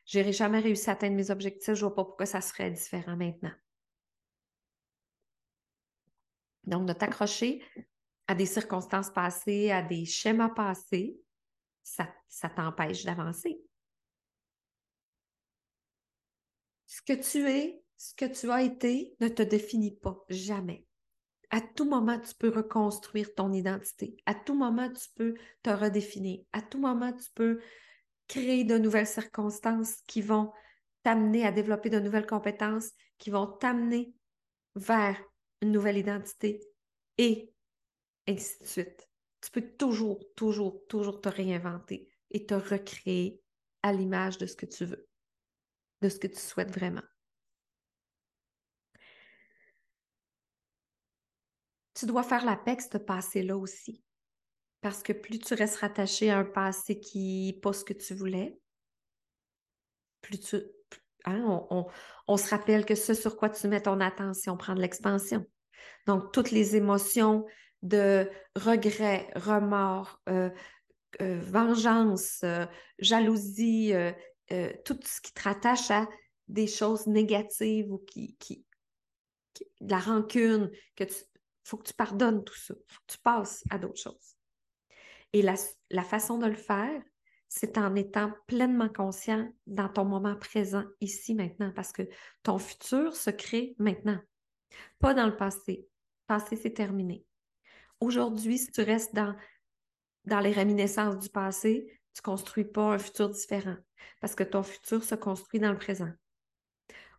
j'ai 0.06 0.32
jamais 0.32 0.60
réussi 0.60 0.92
à 0.92 0.94
atteindre 0.94 1.16
mes 1.16 1.32
objectifs, 1.32 1.74
je 1.74 1.84
ne 1.84 1.90
vois 1.90 1.96
pas 1.96 2.06
pourquoi 2.06 2.28
ça 2.28 2.40
serait 2.40 2.70
différent 2.70 3.18
maintenant. 3.18 3.52
Donc, 6.66 6.88
de 6.88 6.94
t'accrocher 6.94 7.64
à 8.28 8.36
des 8.36 8.46
circonstances 8.46 9.10
passées, 9.10 9.72
à 9.72 9.82
des 9.82 10.06
schémas 10.06 10.50
passés, 10.50 11.20
ça, 11.82 12.08
t'empêche 12.56 13.06
d'avancer. 13.06 13.60
Ce 16.86 17.02
que 17.02 17.14
tu 17.14 17.50
es, 17.50 17.84
ce 17.98 18.14
que 18.14 18.26
tu 18.26 18.52
as 18.52 18.62
été, 18.62 19.16
ne 19.20 19.30
te 19.30 19.42
définit 19.42 19.96
pas, 19.96 20.24
jamais. 20.30 20.86
À 21.54 21.62
tout 21.62 21.86
moment, 21.86 22.20
tu 22.20 22.34
peux 22.34 22.50
reconstruire 22.50 23.36
ton 23.36 23.54
identité. 23.54 24.18
À 24.26 24.34
tout 24.34 24.56
moment, 24.56 24.92
tu 24.92 25.08
peux 25.16 25.36
te 25.62 25.70
redéfinir. 25.70 26.40
À 26.52 26.64
tout 26.64 26.80
moment, 26.80 27.14
tu 27.14 27.30
peux 27.36 27.60
créer 28.28 28.64
de 28.64 28.80
nouvelles 28.80 29.06
circonstances 29.06 30.02
qui 30.08 30.24
vont 30.24 30.52
t'amener 31.04 31.46
à 31.46 31.52
développer 31.52 31.92
de 31.92 32.00
nouvelles 32.00 32.26
compétences, 32.26 32.90
qui 33.20 33.30
vont 33.30 33.46
t'amener 33.46 34.16
vers 34.74 35.16
une 35.62 35.72
nouvelle 35.72 36.00
identité 36.00 36.60
et 37.20 37.54
ainsi 38.28 38.58
de 38.60 38.66
suite. 38.66 39.08
Tu 39.40 39.52
peux 39.52 39.62
toujours, 39.78 40.26
toujours, 40.36 40.82
toujours 40.90 41.22
te 41.22 41.30
réinventer 41.30 42.10
et 42.32 42.48
te 42.48 42.56
recréer 42.56 43.44
à 43.84 43.94
l'image 43.94 44.40
de 44.40 44.48
ce 44.48 44.56
que 44.56 44.66
tu 44.66 44.86
veux, 44.86 45.08
de 46.02 46.10
ce 46.10 46.18
que 46.18 46.26
tu 46.26 46.40
souhaites 46.40 46.72
vraiment. 46.72 47.04
Tu 52.04 52.08
dois 52.08 52.24
faire 52.24 52.44
la 52.44 52.58
paix 52.58 52.76
ce 52.82 52.98
passé-là 52.98 53.56
aussi. 53.56 54.04
Parce 54.82 55.02
que 55.04 55.14
plus 55.14 55.40
tu 55.40 55.54
restes 55.54 55.78
rattaché 55.78 56.32
à 56.32 56.40
un 56.40 56.44
passé 56.44 57.00
qui 57.00 57.46
n'est 57.46 57.62
pas 57.62 57.72
ce 57.72 57.86
que 57.86 57.94
tu 57.94 58.14
voulais, 58.14 58.60
plus 60.20 60.38
tu. 60.38 60.58
Hein, 61.24 61.46
on, 61.70 61.88
on, 62.28 62.36
se 62.36 62.50
rappelle 62.50 62.84
que 62.84 62.96
ce 62.96 63.14
sur 63.14 63.38
quoi 63.38 63.50
tu 63.50 63.70
mets 63.70 63.84
ton 63.84 64.02
attention 64.02 64.58
prend 64.58 64.76
de 64.76 64.82
l'expansion. 64.82 65.46
Donc, 66.06 66.34
toutes 66.34 66.52
les 66.52 66.76
émotions 66.76 67.46
de 67.84 68.30
regret, 68.58 69.30
remords, 69.38 70.20
euh, 70.28 70.50
euh, 71.22 71.40
vengeance, 71.40 72.42
euh, 72.44 72.66
jalousie, 73.00 73.94
tout 74.84 75.00
ce 75.06 75.22
qui 75.22 75.34
te 75.34 75.42
rattache 75.42 75.90
à 75.90 76.10
des 76.50 76.68
choses 76.68 77.08
négatives 77.08 77.94
ou 77.94 78.00
qui, 78.00 78.36
qui, 78.40 78.66
la 79.80 80.00
rancune, 80.00 80.70
que 80.98 81.06
tu 81.06 81.14
faut 81.64 81.78
que 81.78 81.88
tu 81.88 81.94
pardonnes 81.94 82.44
tout 82.44 82.56
ça, 82.56 82.74
faut 82.88 83.02
que 83.08 83.14
tu 83.14 83.18
passes 83.20 83.64
à 83.70 83.78
d'autres 83.78 84.02
choses. 84.02 84.36
Et 85.34 85.42
la, 85.42 86.04
façon 86.04 86.38
de 86.38 86.46
le 86.46 86.56
faire, 86.56 87.02
c'est 87.50 87.78
en 87.78 87.96
étant 87.96 88.32
pleinement 88.48 88.90
conscient 88.90 89.52
dans 89.66 89.90
ton 89.90 90.06
moment 90.06 90.36
présent, 90.36 90.84
ici, 91.02 91.34
maintenant, 91.34 91.72
parce 91.76 91.92
que 91.92 92.04
ton 92.44 92.60
futur 92.60 93.16
se 93.16 93.32
crée 93.32 93.76
maintenant, 93.80 94.20
pas 95.00 95.14
dans 95.14 95.26
le 95.26 95.36
passé. 95.36 95.88
Le 95.88 96.28
passé, 96.28 96.56
c'est 96.56 96.74
terminé. 96.74 97.26
Aujourd'hui, 98.00 98.60
si 98.60 98.72
tu 98.72 98.82
restes 98.82 99.16
dans, 99.16 99.36
dans 100.26 100.40
les 100.40 100.52
réminiscences 100.52 101.18
du 101.18 101.30
passé, 101.30 102.00
tu 102.14 102.20
ne 102.20 102.24
construis 102.24 102.66
pas 102.66 102.94
un 102.94 103.00
futur 103.00 103.30
différent 103.30 103.78
parce 104.22 104.36
que 104.36 104.44
ton 104.44 104.62
futur 104.62 105.04
se 105.04 105.16
construit 105.16 105.60
dans 105.60 105.72
le 105.72 105.78
présent. 105.78 106.12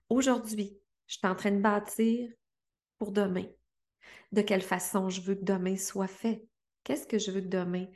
Aujourd'hui, 0.09 0.79
je 1.07 1.17
suis 1.19 1.27
en 1.27 1.35
train 1.35 1.51
de 1.51 1.61
bâtir 1.61 2.31
pour 2.99 3.11
demain. 3.13 3.47
De 4.33 4.43
quelle 4.43 4.63
façon 4.63 5.09
je 5.09 5.21
veux 5.21 5.35
que 5.35 5.45
demain 5.45 5.77
soit 5.77 6.07
fait? 6.07 6.45
Qu'est-ce 6.83 7.07
que 7.07 7.19
je 7.19 7.31
veux 7.31 7.41
que 7.41 7.49
demain 7.49 7.87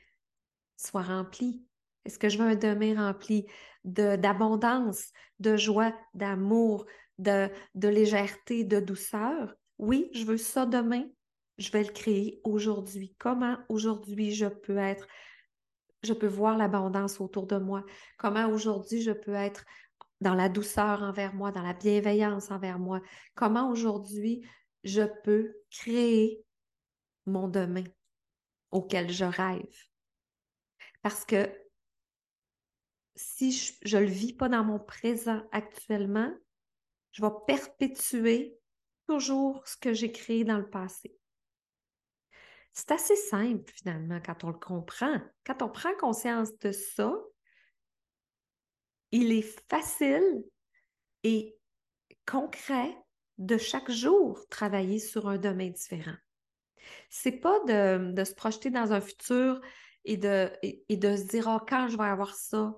soit 0.77 1.03
rempli? 1.03 1.65
Est-ce 2.05 2.19
que 2.19 2.29
je 2.29 2.39
veux 2.39 2.49
un 2.49 2.57
demain 2.57 2.95
rempli 2.97 3.47
d'abondance, 3.85 5.13
de, 5.41 5.57
joie, 5.57 5.95
d'amour, 6.15 6.87
de, 7.19 7.51
de 7.75 7.89
légèreté, 7.89 8.65
de 8.65 8.81
douceur? 8.81 9.55
Oui, 9.79 10.11
je 10.13 10.25
veux 10.25 10.39
ça 10.39 10.67
demain 10.67 11.05
je 11.59 11.73
vais 11.73 11.83
le 11.83 11.93
créer 11.93 12.41
aujourd'hui. 12.45 13.15
Comment 13.19 13.57
aujourd'hui 13.69 14.33
je 14.33 14.47
peux 14.47 14.79
être, 14.79 15.07
je 16.03 16.13
peux 16.13 16.29
voir 16.29 16.57
l'abondance 16.57 17.21
autour 17.21 17.47
de 17.47 17.59
moi? 17.59 17.85
Comment 18.17 18.47
aujourd'hui 18.49 19.03
je 19.03 19.11
peux 19.11 19.35
être 19.35 19.65
dans 20.21 20.35
la 20.35 20.49
douceur 20.49 21.03
envers 21.03 21.35
moi, 21.35 21.51
dans 21.51 21.63
la 21.63 21.75
bienveillance 21.75 22.51
envers 22.51 22.79
moi? 22.79 23.01
Comment 23.35 23.71
aujourd'hui 23.71 24.43
je 24.89 25.03
peux 25.23 25.55
créer 25.71 26.45
mon 27.27 27.49
demain 27.49 27.85
auquel 28.71 29.11
je 29.11 29.25
rêve? 29.25 29.89
Parce 31.03 31.25
que 31.25 31.49
si 33.15 33.53
je 33.53 33.97
ne 33.97 34.03
le 34.03 34.09
vis 34.09 34.33
pas 34.33 34.49
dans 34.49 34.65
mon 34.65 34.79
présent 34.79 35.43
actuellement, 35.53 36.33
je 37.13 37.23
vais 37.23 37.33
perpétuer 37.47 38.59
toujours 39.07 39.67
ce 39.67 39.77
que 39.77 39.93
j'ai 39.93 40.13
créé 40.13 40.45
dans 40.45 40.59
le 40.59 40.69
passé. 40.69 41.17
C'est 42.73 42.93
assez 42.93 43.17
simple 43.17 43.73
finalement 43.73 44.21
quand 44.25 44.45
on 44.45 44.51
le 44.51 44.59
comprend. 44.59 45.21
Quand 45.45 45.63
on 45.63 45.69
prend 45.69 45.95
conscience 45.97 46.57
de 46.59 46.71
ça, 46.71 47.13
il 49.11 49.33
est 49.33 49.69
facile 49.69 50.45
et 51.25 51.59
concret 52.27 52.97
de 53.39 53.57
chaque 53.57 53.91
jour 53.91 54.45
travailler 54.51 54.99
sur 54.99 55.29
un 55.29 55.39
domaine 55.39 55.73
différent. 55.73 56.17
C'est 57.09 57.41
pas 57.41 57.59
de, 57.67 58.25
se 58.25 58.35
projeter 58.35 58.71
dans 58.71 58.93
un 58.93 59.01
futur 59.01 59.61
et 60.05 60.17
de, 60.17 60.51
et, 60.63 60.85
se 60.91 61.29
dire 61.29 61.47
oh, 61.49 61.65
quand 61.67 61.89
je 61.89 61.97
vais 61.97 62.05
avoir 62.05 62.35
ça, 62.35 62.75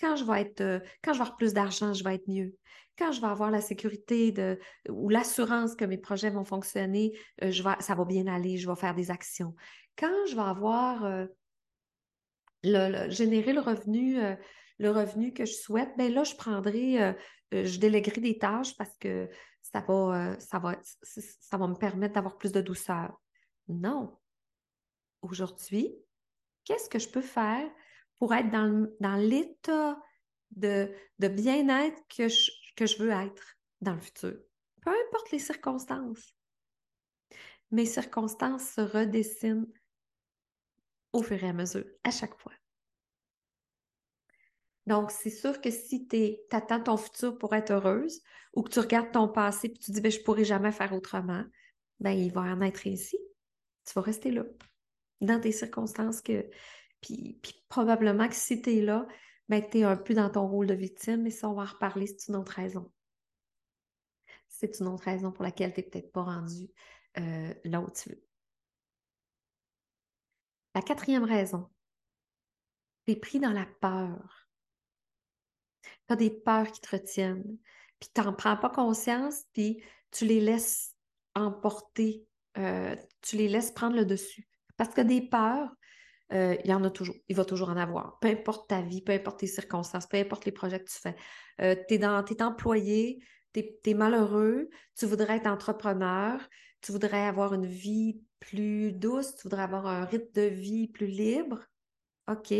quand 0.00 0.16
je 0.16 0.24
vais 0.24 0.42
être 0.42 0.60
euh, 0.60 0.80
quand 1.02 1.12
je 1.12 1.18
vais 1.18 1.22
avoir 1.22 1.36
plus 1.36 1.52
d'argent, 1.52 1.92
je 1.92 2.04
vais 2.04 2.14
être 2.14 2.28
mieux 2.28 2.56
quand 2.96 3.10
je 3.10 3.20
vais 3.20 3.26
avoir 3.26 3.50
la 3.50 3.60
sécurité 3.60 4.32
ou 4.88 5.08
l'assurance 5.08 5.74
que 5.74 5.84
mes 5.84 5.98
projets 5.98 6.30
vont 6.30 6.44
fonctionner, 6.44 7.10
euh, 7.42 7.50
ça 7.80 7.96
va 7.96 8.04
bien 8.04 8.28
aller, 8.28 8.56
je 8.56 8.70
vais 8.70 8.76
faire 8.76 8.94
des 8.94 9.10
actions. 9.10 9.52
Quand 9.98 10.26
je 10.28 10.36
vais 10.36 10.42
avoir 10.42 11.04
euh, 11.04 11.26
le, 12.62 13.10
générer 13.10 13.52
le 13.52 13.58
revenu, 13.58 14.20
le 14.78 14.90
revenu 14.92 15.32
que 15.32 15.44
je 15.44 15.54
souhaite, 15.54 15.88
ben 15.98 16.14
là, 16.14 16.22
je 16.22 16.36
prendrai, 16.36 17.16
je 17.50 17.80
déléguerai 17.80 18.20
des 18.20 18.38
tâches 18.38 18.76
parce 18.76 18.96
que 19.00 19.28
ça 19.74 19.80
va, 19.80 20.38
ça 20.38 20.58
va, 20.60 20.76
ça 21.02 21.56
va 21.56 21.66
me 21.66 21.74
permettre 21.74 22.14
d'avoir 22.14 22.36
plus 22.38 22.52
de 22.52 22.60
douceur. 22.60 23.20
Non. 23.66 24.16
Aujourd'hui, 25.20 25.92
qu'est-ce 26.64 26.88
que 26.88 27.00
je 27.00 27.08
peux 27.08 27.22
faire 27.22 27.68
pour 28.16 28.32
être 28.34 28.50
dans 28.50 29.16
l'état 29.16 30.00
de, 30.52 30.94
bien-être 31.18 32.00
que 32.08 32.28
je 32.28 33.02
veux 33.02 33.10
être 33.10 33.56
dans 33.80 33.94
le 33.94 34.00
futur? 34.00 34.36
Peu 34.80 34.90
importe 34.90 35.32
les 35.32 35.40
circonstances. 35.40 36.36
Mes 37.72 37.86
circonstances 37.86 38.68
se 38.74 38.80
redessinent 38.80 39.66
au 41.12 41.22
fur 41.22 41.42
et 41.42 41.48
à 41.48 41.52
mesure, 41.52 41.86
à 42.04 42.12
chaque 42.12 42.38
fois. 42.38 42.52
Donc, 44.86 45.10
c'est 45.10 45.30
sûr 45.30 45.60
que 45.60 45.70
si 45.70 46.06
tu 46.06 46.36
attends 46.50 46.82
ton 46.82 46.96
futur 46.96 47.38
pour 47.38 47.54
être 47.54 47.70
heureuse 47.70 48.20
ou 48.52 48.62
que 48.62 48.70
tu 48.70 48.80
regardes 48.80 49.12
ton 49.12 49.28
passé 49.28 49.68
et 49.68 49.72
tu 49.72 49.90
dis, 49.90 50.00
ben, 50.00 50.12
je 50.12 50.18
ne 50.18 50.24
pourrai 50.24 50.44
jamais 50.44 50.72
faire 50.72 50.92
autrement, 50.92 51.44
ben, 52.00 52.10
il 52.12 52.32
va 52.32 52.42
en 52.42 52.60
être 52.60 52.86
ainsi. 52.86 53.18
Tu 53.86 53.92
vas 53.94 54.02
rester 54.02 54.30
là, 54.30 54.44
dans 55.20 55.40
tes 55.40 55.52
circonstances 55.52 56.20
que. 56.20 56.48
Puis, 57.00 57.40
probablement 57.68 58.28
que 58.28 58.34
si 58.34 58.62
tu 58.62 58.78
es 58.78 58.80
là, 58.82 59.06
ben, 59.48 59.62
tu 59.68 59.78
es 59.78 59.82
un 59.84 59.96
peu 59.96 60.14
dans 60.14 60.30
ton 60.30 60.46
rôle 60.46 60.66
de 60.66 60.74
victime, 60.74 61.22
mais 61.22 61.30
ça, 61.30 61.48
on 61.48 61.54
va 61.54 61.62
en 61.62 61.66
reparler, 61.66 62.06
c'est 62.06 62.28
une 62.28 62.36
autre 62.36 62.52
raison. 62.52 62.90
C'est 64.48 64.80
une 64.80 64.86
autre 64.88 65.04
raison 65.04 65.32
pour 65.32 65.44
laquelle 65.44 65.72
tu 65.72 65.80
n'es 65.80 65.86
peut-être 65.86 66.12
pas 66.12 66.22
rendu 66.22 66.70
euh, 67.18 67.54
là 67.64 67.80
où 67.80 67.90
tu 67.90 68.10
veux. 68.10 68.22
La 70.74 70.82
quatrième 70.82 71.24
raison, 71.24 71.70
tu 73.06 73.12
es 73.12 73.16
pris 73.16 73.38
dans 73.38 73.52
la 73.52 73.66
peur. 73.80 74.43
Tu 76.08 76.12
as 76.12 76.16
des 76.16 76.30
peurs 76.30 76.70
qui 76.70 76.80
te 76.80 76.96
retiennent, 76.96 77.58
puis 78.00 78.08
tu 78.14 78.20
n'en 78.20 78.32
prends 78.32 78.56
pas 78.56 78.70
conscience, 78.70 79.44
puis 79.52 79.82
tu 80.10 80.24
les 80.26 80.40
laisses 80.40 80.94
emporter, 81.34 82.26
euh, 82.58 82.94
tu 83.22 83.36
les 83.36 83.48
laisses 83.48 83.72
prendre 83.72 83.96
le 83.96 84.04
dessus. 84.04 84.46
Parce 84.76 84.94
que 84.94 85.00
des 85.00 85.20
peurs, 85.20 85.70
euh, 86.32 86.56
il 86.64 86.70
y 86.70 86.74
en 86.74 86.82
a 86.84 86.90
toujours. 86.90 87.16
Il 87.28 87.36
va 87.36 87.44
toujours 87.44 87.68
en 87.68 87.76
avoir. 87.76 88.18
Peu 88.20 88.28
importe 88.28 88.68
ta 88.68 88.80
vie, 88.80 89.02
peu 89.02 89.12
importe 89.12 89.40
tes 89.40 89.46
circonstances, 89.46 90.06
peu 90.06 90.16
importe 90.16 90.44
les 90.44 90.52
projets 90.52 90.80
que 90.80 90.90
tu 90.90 90.98
fais. 90.98 91.16
Euh, 91.60 91.76
tu 91.88 91.94
es, 91.94 92.42
employé, 92.42 93.22
tu 93.52 93.64
es, 93.84 93.94
malheureux, 93.94 94.68
tu 94.96 95.06
voudrais 95.06 95.36
être 95.36 95.46
entrepreneur, 95.46 96.40
tu 96.80 96.92
voudrais 96.92 97.26
avoir 97.26 97.54
une 97.54 97.66
vie 97.66 98.20
plus 98.40 98.92
douce, 98.92 99.36
tu 99.36 99.42
voudrais 99.44 99.62
avoir 99.62 99.86
un 99.86 100.04
rythme 100.04 100.32
de 100.34 100.42
vie 100.42 100.88
plus 100.88 101.06
libre. 101.06 101.60
OK. 102.28 102.54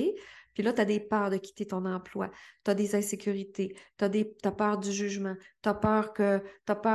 Puis 0.54 0.62
là, 0.62 0.72
tu 0.72 0.80
as 0.80 0.84
des 0.84 1.00
peurs 1.00 1.30
de 1.30 1.36
quitter 1.36 1.66
ton 1.66 1.84
emploi, 1.84 2.30
tu 2.64 2.70
as 2.70 2.74
des 2.74 2.94
insécurités, 2.94 3.76
tu 3.98 4.04
as, 4.04 4.52
peur 4.52 4.78
du 4.78 4.92
jugement, 4.92 5.34
tu 5.62 5.68
as 5.68 5.74
peur 5.74 6.12
que 6.12 6.42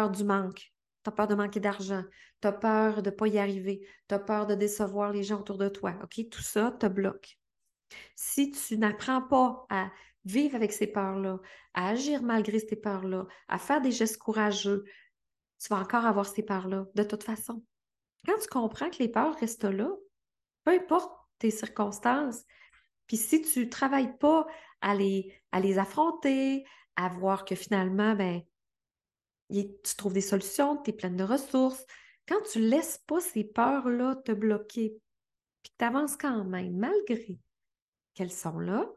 du 0.09 0.23
manque, 0.23 0.71
tu 1.03 1.09
as 1.09 1.11
peur 1.11 1.27
de 1.27 1.35
manquer 1.35 1.59
d'argent, 1.59 2.03
tu 2.41 2.47
as 2.47 2.53
peur 2.53 3.01
de 3.01 3.09
ne 3.09 3.15
pas 3.15 3.27
y 3.27 3.37
arriver, 3.37 3.85
tu 4.07 4.15
as 4.15 4.19
peur 4.19 4.47
de 4.47 4.55
décevoir 4.55 5.11
les 5.11 5.23
gens 5.23 5.39
autour 5.39 5.57
de 5.57 5.69
toi. 5.69 5.95
OK? 6.03 6.29
Tout 6.29 6.41
ça 6.41 6.71
te 6.71 6.87
bloque. 6.87 7.37
Si 8.15 8.51
tu 8.51 8.77
n'apprends 8.77 9.21
pas 9.21 9.65
à 9.69 9.91
vivre 10.25 10.55
avec 10.55 10.71
ces 10.71 10.87
peurs-là, 10.87 11.39
à 11.73 11.89
agir 11.89 12.23
malgré 12.23 12.59
ces 12.59 12.75
peurs-là, 12.75 13.25
à 13.47 13.57
faire 13.57 13.81
des 13.81 13.91
gestes 13.91 14.17
courageux, 14.17 14.83
tu 15.59 15.67
vas 15.69 15.79
encore 15.79 16.05
avoir 16.05 16.25
ces 16.25 16.43
peurs-là, 16.43 16.85
de 16.95 17.03
toute 17.03 17.23
façon. 17.23 17.63
Quand 18.25 18.37
tu 18.41 18.47
comprends 18.47 18.89
que 18.89 18.99
les 18.99 19.09
peurs 19.09 19.35
restent 19.35 19.63
là, 19.65 19.89
peu 20.63 20.71
importe 20.71 21.11
tes 21.39 21.51
circonstances, 21.51 22.43
puis 23.09 23.17
si 23.17 23.41
tu 23.41 23.65
ne 23.65 23.69
travailles 23.69 24.15
pas 24.19 24.45
à 24.81 24.93
les, 24.93 25.33
affronter, 25.79 26.63
à 26.95 27.09
voir 27.09 27.43
que 27.43 27.55
finalement, 27.55 28.13
ben, 28.13 28.43
tu 29.49 29.95
trouves 29.97 30.13
des 30.13 30.21
solutions, 30.21 30.77
tu 30.77 30.91
es 30.91 30.93
pleine 30.93 31.17
de 31.17 31.23
ressources, 31.23 31.83
quand 32.27 32.39
tu 32.51 32.59
ne 32.59 32.67
laisses 32.67 32.99
pas 33.07 33.19
ces 33.19 33.43
peurs-là 33.43 34.15
te 34.17 34.31
bloquer, 34.31 34.95
puis 35.63 35.71
que 35.71 35.77
tu 35.79 35.85
avances 35.85 36.17
quand 36.17 36.45
même, 36.45 36.77
malgré 36.77 37.39
qu'elles 38.13 38.31
sont 38.31 38.59
là, 38.59 38.87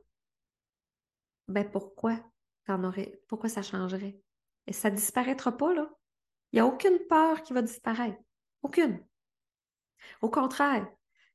ben 1.48 1.68
pourquoi 1.68 2.20
aurais, 2.68 3.18
pourquoi 3.28 3.48
ça 3.48 3.62
changerait? 3.62 4.18
Et 4.66 4.74
ça 4.74 4.90
ne 4.90 4.96
disparaîtra 4.96 5.56
pas, 5.56 5.72
là. 5.72 5.90
Il 6.52 6.56
n'y 6.56 6.60
a 6.60 6.66
aucune 6.66 6.98
peur 7.08 7.42
qui 7.42 7.54
va 7.54 7.62
disparaître. 7.62 8.18
Aucune. 8.62 9.02
Au 10.20 10.28
contraire, 10.28 10.86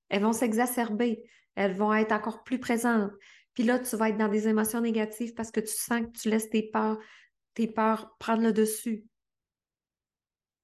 elles 0.09 0.21
vont 0.21 0.31
s'exacerber, 0.31 1.27
elles 1.57 1.75
vont 1.75 1.91
être 1.91 2.11
encore 2.11 2.43
plus 2.43 2.59
présentes. 2.59 3.11
Puis 3.55 3.63
là, 3.63 3.79
tu 3.79 3.95
vas 3.97 4.09
être 4.09 4.17
dans 4.17 4.27
des 4.27 4.47
émotions 4.47 4.79
négatives 4.79 5.33
parce 5.33 5.49
que 5.49 5.59
tu 5.59 5.73
sens 5.73 6.01
que 6.01 6.19
tu 6.19 6.29
laisses 6.29 6.51
tes 6.51 6.69
peurs, 6.69 8.17
prendre 8.19 8.43
le 8.43 8.53
dessus. 8.53 9.03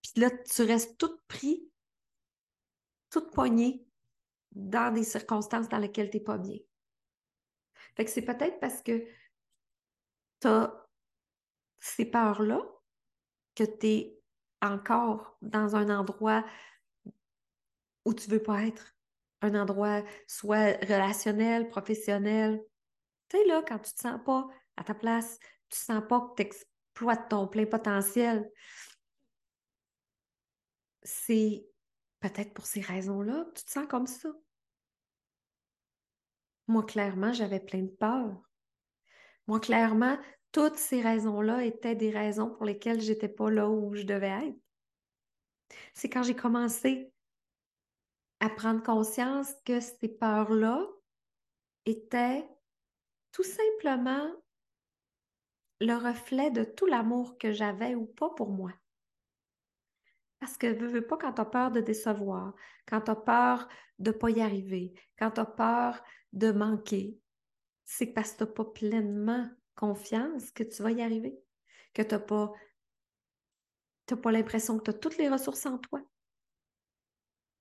Puis 0.03 0.21
là, 0.21 0.29
tu 0.29 0.61
restes 0.61 0.95
toute 0.99 1.19
pris, 1.27 1.67
toute 3.09 3.33
poignée 3.33 3.83
dans 4.51 4.93
des 4.93 5.03
circonstances 5.03 5.67
dans 5.67 5.79
lesquelles 5.79 6.11
tu 6.11 6.17
n'es 6.17 6.23
pas 6.23 6.37
bien. 6.37 6.59
Fait 7.95 8.05
que 8.05 8.11
c'est 8.11 8.21
peut-être 8.21 8.59
parce 8.59 8.83
que 8.83 9.03
tu 10.41 10.47
as 10.47 10.87
ces 11.79 12.05
peurs-là 12.05 12.61
que 13.55 13.63
tu 13.63 13.87
es 13.87 14.21
encore 14.61 15.37
dans 15.41 15.75
un 15.75 15.89
endroit 15.89 16.45
où 18.05 18.13
tu 18.13 18.29
ne 18.29 18.35
veux 18.35 18.43
pas 18.43 18.61
être. 18.67 18.93
Un 19.43 19.55
endroit 19.55 20.03
soit 20.25 20.79
relationnel, 20.83 21.67
professionnel. 21.67 22.59
Tu 23.29 23.37
sais, 23.37 23.45
là, 23.45 23.61
quand 23.61 23.77
tu 23.77 23.91
ne 23.91 23.95
te 23.95 24.01
sens 24.01 24.19
pas 24.25 24.47
à 24.77 24.83
ta 24.83 24.95
place, 24.95 25.37
tu 25.69 25.77
ne 25.79 25.95
sens 25.95 26.03
pas 26.07 26.21
que 26.21 26.41
tu 26.41 26.43
exploites 26.43 27.29
ton 27.29 27.47
plein 27.47 27.65
potentiel, 27.65 28.49
c'est 31.03 31.65
peut-être 32.19 32.53
pour 32.53 32.65
ces 32.65 32.81
raisons-là 32.81 33.45
que 33.45 33.59
tu 33.59 33.65
te 33.65 33.71
sens 33.71 33.85
comme 33.87 34.07
ça. 34.07 34.29
Moi, 36.67 36.85
clairement, 36.85 37.33
j'avais 37.33 37.59
plein 37.59 37.81
de 37.81 37.91
peur. 37.91 38.41
Moi, 39.47 39.59
clairement, 39.59 40.17
toutes 40.53 40.77
ces 40.77 41.01
raisons-là 41.01 41.65
étaient 41.65 41.95
des 41.95 42.11
raisons 42.11 42.49
pour 42.49 42.63
lesquelles 42.63 43.01
je 43.01 43.11
n'étais 43.11 43.27
pas 43.27 43.49
là 43.49 43.69
où 43.69 43.93
je 43.93 44.03
devais 44.03 44.47
être. 44.47 44.57
C'est 45.93 46.09
quand 46.09 46.23
j'ai 46.23 46.35
commencé 46.35 47.11
à 48.43 48.49
prendre 48.49 48.83
conscience 48.83 49.53
que 49.63 49.79
ces 49.79 50.09
peurs-là 50.09 50.85
étaient 51.85 52.45
tout 53.31 53.43
simplement 53.43 54.29
le 55.79 55.93
reflet 55.93 56.51
de 56.51 56.65
tout 56.65 56.85
l'amour 56.85 57.37
que 57.37 57.53
j'avais 57.53 57.95
ou 57.95 58.05
pas 58.05 58.31
pour 58.31 58.49
moi. 58.49 58.73
Parce 60.41 60.57
que 60.57 60.67
veux, 60.67 60.87
veux 60.87 61.07
pas 61.07 61.15
quand 61.15 61.31
tu 61.31 61.39
as 61.39 61.45
peur 61.45 61.71
de 61.71 61.79
décevoir, 61.79 62.53
quand 62.85 62.99
tu 62.99 63.11
as 63.11 63.15
peur 63.15 63.69
de 63.99 64.11
pas 64.11 64.29
y 64.29 64.41
arriver, 64.41 64.93
quand 65.17 65.31
tu 65.31 65.39
as 65.39 65.45
peur 65.45 66.03
de 66.33 66.51
manquer, 66.51 67.17
c'est 67.85 68.07
parce 68.07 68.33
que 68.33 68.43
tu 68.43 68.51
pas 68.51 68.65
pleinement 68.65 69.49
confiance 69.73 70.51
que 70.51 70.63
tu 70.63 70.83
vas 70.83 70.91
y 70.91 71.01
arriver, 71.01 71.39
que 71.93 72.01
tu 72.01 72.13
n'as 72.13 72.19
pas, 72.19 72.51
pas 74.21 74.31
l'impression 74.33 74.79
que 74.79 74.91
tu 74.91 74.99
toutes 74.99 75.17
les 75.17 75.29
ressources 75.29 75.65
en 75.65 75.77
toi. 75.77 76.01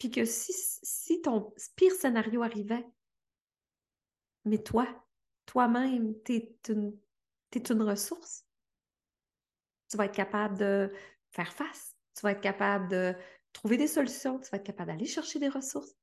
Puis 0.03 0.11
que 0.11 0.25
si, 0.25 0.53
si 0.53 1.23
ton 1.23 1.55
pire 1.77 1.93
scénario 1.93 2.43
arrivait, 2.43 2.85
mais 4.45 4.59
toi, 4.59 4.85
toi-même, 5.47 6.21
tu 6.25 6.35
es 6.35 6.59
une, 6.71 6.99
es 7.53 7.71
une 7.71 7.83
ressource. 7.83 8.45
Tu 9.89 9.97
vas 9.97 10.07
être 10.07 10.17
capable 10.17 10.59
de 10.59 10.93
faire 11.31 11.53
face. 11.53 11.97
Tu 12.17 12.23
vas 12.23 12.33
être 12.33 12.41
capable 12.41 12.89
de 12.89 13.15
trouver 13.53 13.77
des 13.77 13.87
solutions. 13.87 14.41
Tu 14.41 14.51
vas 14.51 14.57
être 14.57 14.67
capable 14.67 14.91
d'aller 14.91 15.07
chercher 15.07 15.39
des 15.39 15.49
ressources. 15.49 15.95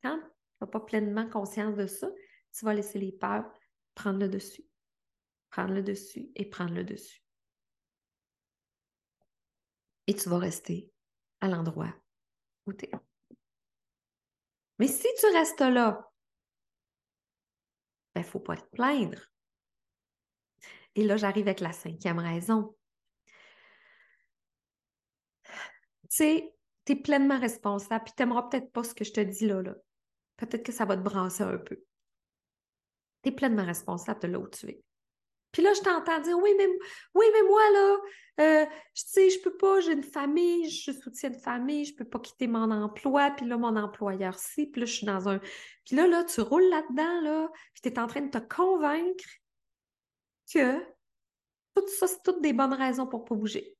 Quand 0.00 0.20
tu 0.20 0.30
n'as 0.60 0.68
pas 0.68 0.78
pleinement 0.78 1.28
conscience 1.28 1.74
de 1.74 1.88
ça, 1.88 2.08
tu 2.52 2.64
vas 2.64 2.72
laisser 2.72 3.00
les 3.00 3.10
peurs 3.10 3.52
prendre 3.96 4.20
le 4.20 4.28
dessus, 4.28 4.64
prendre 5.50 5.74
le 5.74 5.82
dessus 5.82 6.30
et 6.36 6.48
prendre 6.48 6.74
le 6.74 6.84
dessus. 6.84 7.24
Et 10.06 10.14
tu 10.14 10.28
vas 10.28 10.38
rester 10.38 10.92
à 11.40 11.48
l'endroit 11.48 11.92
où 12.66 12.72
tu 12.72 12.84
es. 12.84 13.09
Mais 14.80 14.88
si 14.88 15.06
tu 15.20 15.26
restes 15.26 15.60
là, 15.60 16.10
il 18.08 18.14
ben, 18.14 18.20
ne 18.22 18.26
faut 18.26 18.40
pas 18.40 18.56
te 18.56 18.64
plaindre. 18.70 19.30
Et 20.94 21.04
là, 21.04 21.18
j'arrive 21.18 21.48
avec 21.48 21.60
la 21.60 21.72
cinquième 21.72 22.18
raison. 22.18 22.74
Tu 25.44 25.52
sais, 26.08 26.56
tu 26.86 26.92
es 26.92 26.96
pleinement 26.96 27.38
responsable, 27.38 28.04
puis 28.04 28.14
tu 28.16 28.22
n'aimeras 28.22 28.44
peut-être 28.44 28.72
pas 28.72 28.82
ce 28.82 28.94
que 28.94 29.04
je 29.04 29.12
te 29.12 29.20
dis 29.20 29.46
là. 29.46 29.60
là. 29.60 29.74
Peut-être 30.38 30.64
que 30.64 30.72
ça 30.72 30.86
va 30.86 30.96
te 30.96 31.02
brasser 31.02 31.42
un 31.42 31.58
peu. 31.58 31.76
Tu 33.22 33.28
es 33.28 33.32
pleinement 33.32 33.66
responsable 33.66 34.22
de 34.22 34.28
là 34.28 34.38
où 34.38 34.48
tu 34.48 34.66
es. 34.66 34.82
Puis 35.52 35.62
là, 35.62 35.72
je 35.74 35.80
t'entends 35.80 36.20
dire 36.20 36.38
Oui, 36.38 36.50
mais, 36.56 36.66
oui, 37.14 37.26
mais 37.32 37.42
moi, 37.48 37.70
là, 37.72 37.96
euh, 38.40 38.66
je 38.94 39.02
sais, 39.06 39.30
je 39.30 39.40
peux 39.40 39.56
pas, 39.56 39.80
j'ai 39.80 39.92
une 39.92 40.02
famille, 40.02 40.70
je 40.70 40.92
soutiens 40.92 41.30
une 41.30 41.40
famille, 41.40 41.84
je 41.84 41.94
peux 41.94 42.04
pas 42.04 42.20
quitter 42.20 42.46
mon 42.46 42.70
emploi, 42.70 43.30
puis 43.32 43.46
là, 43.46 43.56
mon 43.56 43.76
employeur, 43.76 44.38
si, 44.38 44.66
puis 44.66 44.80
là, 44.80 44.86
je 44.86 44.92
suis 44.92 45.06
dans 45.06 45.28
un. 45.28 45.38
Puis 45.84 45.96
là, 45.96 46.06
là, 46.06 46.24
tu 46.24 46.40
roules 46.40 46.68
là-dedans, 46.68 47.20
là, 47.22 47.48
puis 47.74 47.82
tu 47.82 47.88
es 47.88 47.98
en 47.98 48.06
train 48.06 48.22
de 48.22 48.30
te 48.30 48.38
convaincre 48.38 49.24
que 50.52 50.78
tout 51.74 51.86
ça, 51.98 52.06
c'est 52.06 52.22
toutes 52.24 52.42
des 52.42 52.52
bonnes 52.52 52.74
raisons 52.74 53.06
pour 53.06 53.24
pas 53.24 53.34
bouger. 53.34 53.76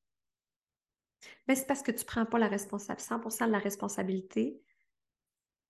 Mais 1.49 1.55
c'est 1.55 1.67
parce 1.67 1.83
que 1.83 1.93
tu 1.93 2.05
prends 2.05 2.27
pas 2.27 2.39
la 2.39 2.49
responsabilité, 2.49 3.15
100% 3.15 3.47
de 3.47 3.53
la 3.53 3.59
responsabilité 3.59 4.61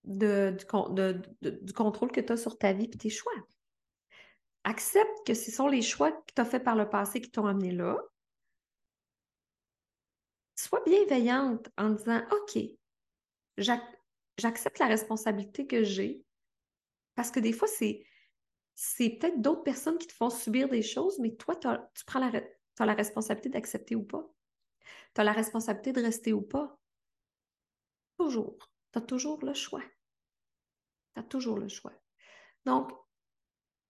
de, 0.03 0.55
du, 1.41 1.61
du 1.61 1.73
contrôle 1.73 2.11
que 2.11 2.21
tu 2.21 2.33
as 2.33 2.37
sur 2.37 2.57
ta 2.57 2.73
vie 2.73 2.85
et 2.91 2.97
tes 2.97 3.09
choix. 3.09 3.33
Accepte 4.63 5.25
que 5.25 5.33
ce 5.33 5.51
sont 5.51 5.67
les 5.67 5.81
choix 5.81 6.11
que 6.11 6.33
tu 6.35 6.41
as 6.41 6.45
faits 6.45 6.63
par 6.63 6.75
le 6.75 6.89
passé 6.89 7.21
qui 7.21 7.31
t'ont 7.31 7.45
amené 7.45 7.71
là. 7.71 7.97
Sois 10.55 10.83
bienveillante 10.85 11.69
en 11.77 11.89
disant 11.89 12.21
OK, 12.31 12.59
j'accepte 13.57 14.79
la 14.79 14.87
responsabilité 14.87 15.65
que 15.65 15.83
j'ai. 15.83 16.23
Parce 17.15 17.31
que 17.31 17.39
des 17.39 17.53
fois, 17.53 17.67
c'est, 17.67 18.05
c'est 18.75 19.09
peut-être 19.09 19.41
d'autres 19.41 19.63
personnes 19.63 19.97
qui 19.97 20.07
te 20.07 20.13
font 20.13 20.29
subir 20.29 20.69
des 20.69 20.81
choses, 20.81 21.19
mais 21.19 21.35
toi, 21.35 21.55
tu 21.55 22.05
prends 22.05 22.19
la, 22.19 22.41
as 22.79 22.85
la 22.85 22.93
responsabilité 22.93 23.49
d'accepter 23.49 23.95
ou 23.95 24.03
pas. 24.03 24.27
Tu 25.13 25.21
as 25.21 25.23
la 25.23 25.33
responsabilité 25.33 25.93
de 25.93 26.01
rester 26.01 26.33
ou 26.33 26.41
pas. 26.41 26.79
Toujours. 28.17 28.57
Tu 28.91 28.99
as 28.99 29.01
toujours 29.01 29.43
le 29.43 29.53
choix. 29.53 29.83
Tu 31.13 31.19
as 31.19 31.23
toujours 31.23 31.57
le 31.57 31.67
choix. 31.67 31.93
Donc, 32.65 32.91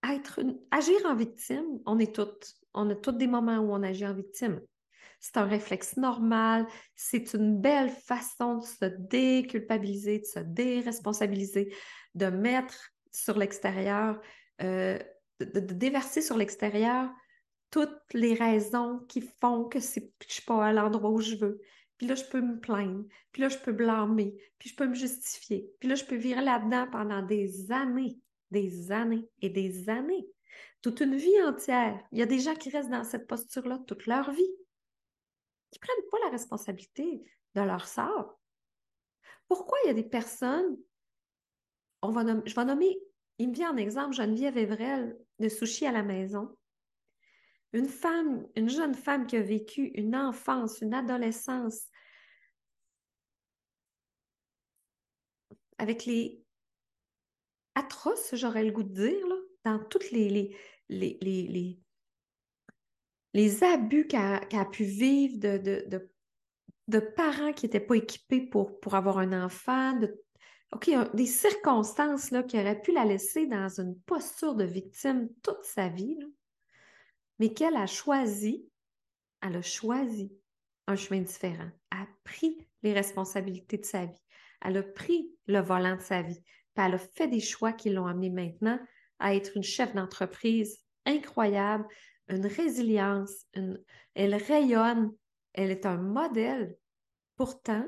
agir 0.02 0.98
en 1.06 1.16
victime, 1.16 1.80
on 1.86 2.00
est 2.00 2.16
toutes. 2.16 2.56
On 2.74 2.90
a 2.90 2.96
tous 2.96 3.12
des 3.12 3.28
moments 3.28 3.58
où 3.60 3.74
on 3.74 3.84
agit 3.84 4.06
en 4.06 4.14
victime. 4.14 4.62
C'est 5.20 5.38
un 5.38 5.46
réflexe 5.46 5.98
normal. 5.98 6.66
C'est 6.96 7.34
une 7.34 7.60
belle 7.62 7.90
façon 7.90 8.58
de 8.58 8.66
se 8.66 8.86
déculpabiliser, 8.86 10.20
de 10.20 10.26
se 10.26 10.40
déresponsabiliser, 10.40 11.74
de 12.16 12.26
mettre 12.28 12.92
sur 13.12 13.38
l'extérieur, 13.38 14.20
euh, 14.64 14.98
de, 15.40 15.60
déverser 15.60 16.22
sur 16.22 16.38
l'extérieur 16.38 17.10
toutes 17.70 18.14
les 18.14 18.34
raisons 18.34 19.00
qui 19.08 19.22
font 19.40 19.66
que, 19.66 19.80
je 19.80 20.00
ne 20.00 20.06
suis 20.28 20.44
pas 20.46 20.66
à 20.66 20.74
l'endroit 20.74 21.12
où 21.12 21.22
je 21.22 21.36
veux. 21.36 21.62
Puis 21.98 22.08
là, 22.08 22.16
je 22.16 22.24
peux 22.24 22.42
me 22.42 22.60
plaindre. 22.60 23.06
Puis 23.32 23.44
là, 23.44 23.50
je 23.50 23.60
peux 23.60 23.72
blâmer. 23.72 24.34
Puis 24.58 24.70
je 24.70 24.76
peux 24.76 24.88
me 24.88 24.96
justifier. 24.96 25.70
Puis 25.80 25.88
là, 25.88 25.96
je 25.96 26.04
peux 26.04 26.16
virer 26.16 26.42
là-dedans 26.42 26.88
pendant 26.92 27.22
des 27.22 27.72
années, 27.72 28.18
des 28.52 28.92
années 28.92 29.28
et 29.42 29.50
des 29.50 29.90
années. 29.90 30.28
Toute 30.82 31.00
une 31.00 31.16
vie 31.16 31.42
entière. 31.44 32.00
Il 32.12 32.20
y 32.20 32.22
a 32.22 32.26
des 32.26 32.40
gens 32.40 32.56
qui 32.56 32.70
restent 32.70 32.90
dans 32.90 33.04
cette 33.04 33.28
posture-là 33.28 33.80
toute 33.88 34.06
leur 34.06 34.32
vie. 34.32 34.56
Qui 35.72 35.80
ne 35.80 35.88
prennent 35.88 36.10
pas 36.12 36.26
la 36.26 36.32
responsabilité 36.32 37.24
de 37.56 37.62
leur 37.62 37.88
sort. 37.88 38.40
Pourquoi 39.48 39.78
il 39.84 39.88
y 39.88 39.92
a 39.92 39.94
des 39.94 40.04
personnes, 40.04 40.78
on 42.02 42.10
va 42.12 42.24
je 42.46 42.56
vais 42.56 42.66
nommer, 42.66 42.98
il 43.38 43.50
me 43.50 43.54
vient 43.54 43.74
en 43.74 43.78
exemple 43.78 44.16
Geneviève 44.16 44.58
Evrel 44.58 45.18
de 45.40 45.50
Sushi 45.50 45.86
à 45.86 45.92
la 45.92 46.04
maison. 46.04 46.58
Une 47.74 47.88
femme, 47.88 48.48
une 48.56 48.70
jeune 48.70 48.96
femme 48.96 49.28
qui 49.28 49.38
a 49.38 49.42
vécu 49.42 49.92
une 49.96 50.16
enfance, 50.16 50.82
une 50.82 50.94
adolescence 50.94 51.88
avec 55.78 56.06
les 56.06 56.41
atroces, 57.76 58.36
j'aurais 58.36 58.64
le 58.64 58.72
goût 58.72 58.84
de 58.84 58.94
dire, 58.94 59.28
dans 59.64 59.80
toutes 59.80 60.12
les, 60.12 60.56
les, 60.90 61.78
les, 63.34 63.64
abus 63.64 64.08
qu'elle 64.08 64.40
a, 64.54 64.66
pu 64.66 64.84
vivre 64.84 65.38
de, 65.38 67.00
parents 67.16 67.54
qui 67.54 67.66
n'étaient 67.66 67.80
pas 67.80 67.96
équipés 67.96 68.42
pour, 68.42 68.78
avoir 68.94 69.20
un 69.20 69.46
enfant, 69.46 70.00
des 71.14 71.26
circonstances 71.26 72.34
qui 72.48 72.60
auraient 72.60 72.82
pu 72.82 72.92
la 72.94 73.06
laisser 73.06 73.46
dans 73.46 73.70
une 73.80 74.00
posture 74.02 74.56
de 74.56 74.66
victime 74.66 75.30
toute 75.44 75.64
sa 75.64 75.90
vie. 75.90 76.18
Mais 77.40 77.54
qu'elle 77.54 77.76
a 77.76 77.88
choisi, 77.88 78.70
elle 79.42 79.56
a 79.56 79.62
choisi 79.62 80.32
un 80.88 80.96
chemin 80.96 81.22
différent, 81.22 81.70
a 81.92 82.06
pris 82.24 82.68
les 82.84 82.94
responsabilités 82.94 83.78
de 83.78 83.86
sa 83.86 84.06
vie, 84.06 84.22
elle 84.62 84.78
a 84.78 84.84
pris 84.84 85.32
le 85.48 85.60
volant 85.60 85.96
de 85.96 86.02
sa 86.02 86.22
vie, 86.22 86.42
puis 86.74 86.86
elle 86.86 86.96
a 86.96 86.98
fait 86.98 87.28
des 87.28 87.40
choix 87.40 87.74
qui 87.74 87.90
l'ont 87.90 88.08
amenée 88.08 88.30
maintenant 88.30 88.80
à 89.20 89.36
être 89.36 89.56
une 89.56 89.64
chef 89.64 89.94
d'entreprise 89.94 90.80
incroyable, 91.06 91.86
une 92.28 92.46
résilience, 92.46 93.46
elle 94.16 94.36
rayonne, 94.36 95.14
elle 95.54 95.72
est 95.72 95.86
un 95.86 95.98
modèle. 95.98 96.76
Pourtant, 97.36 97.86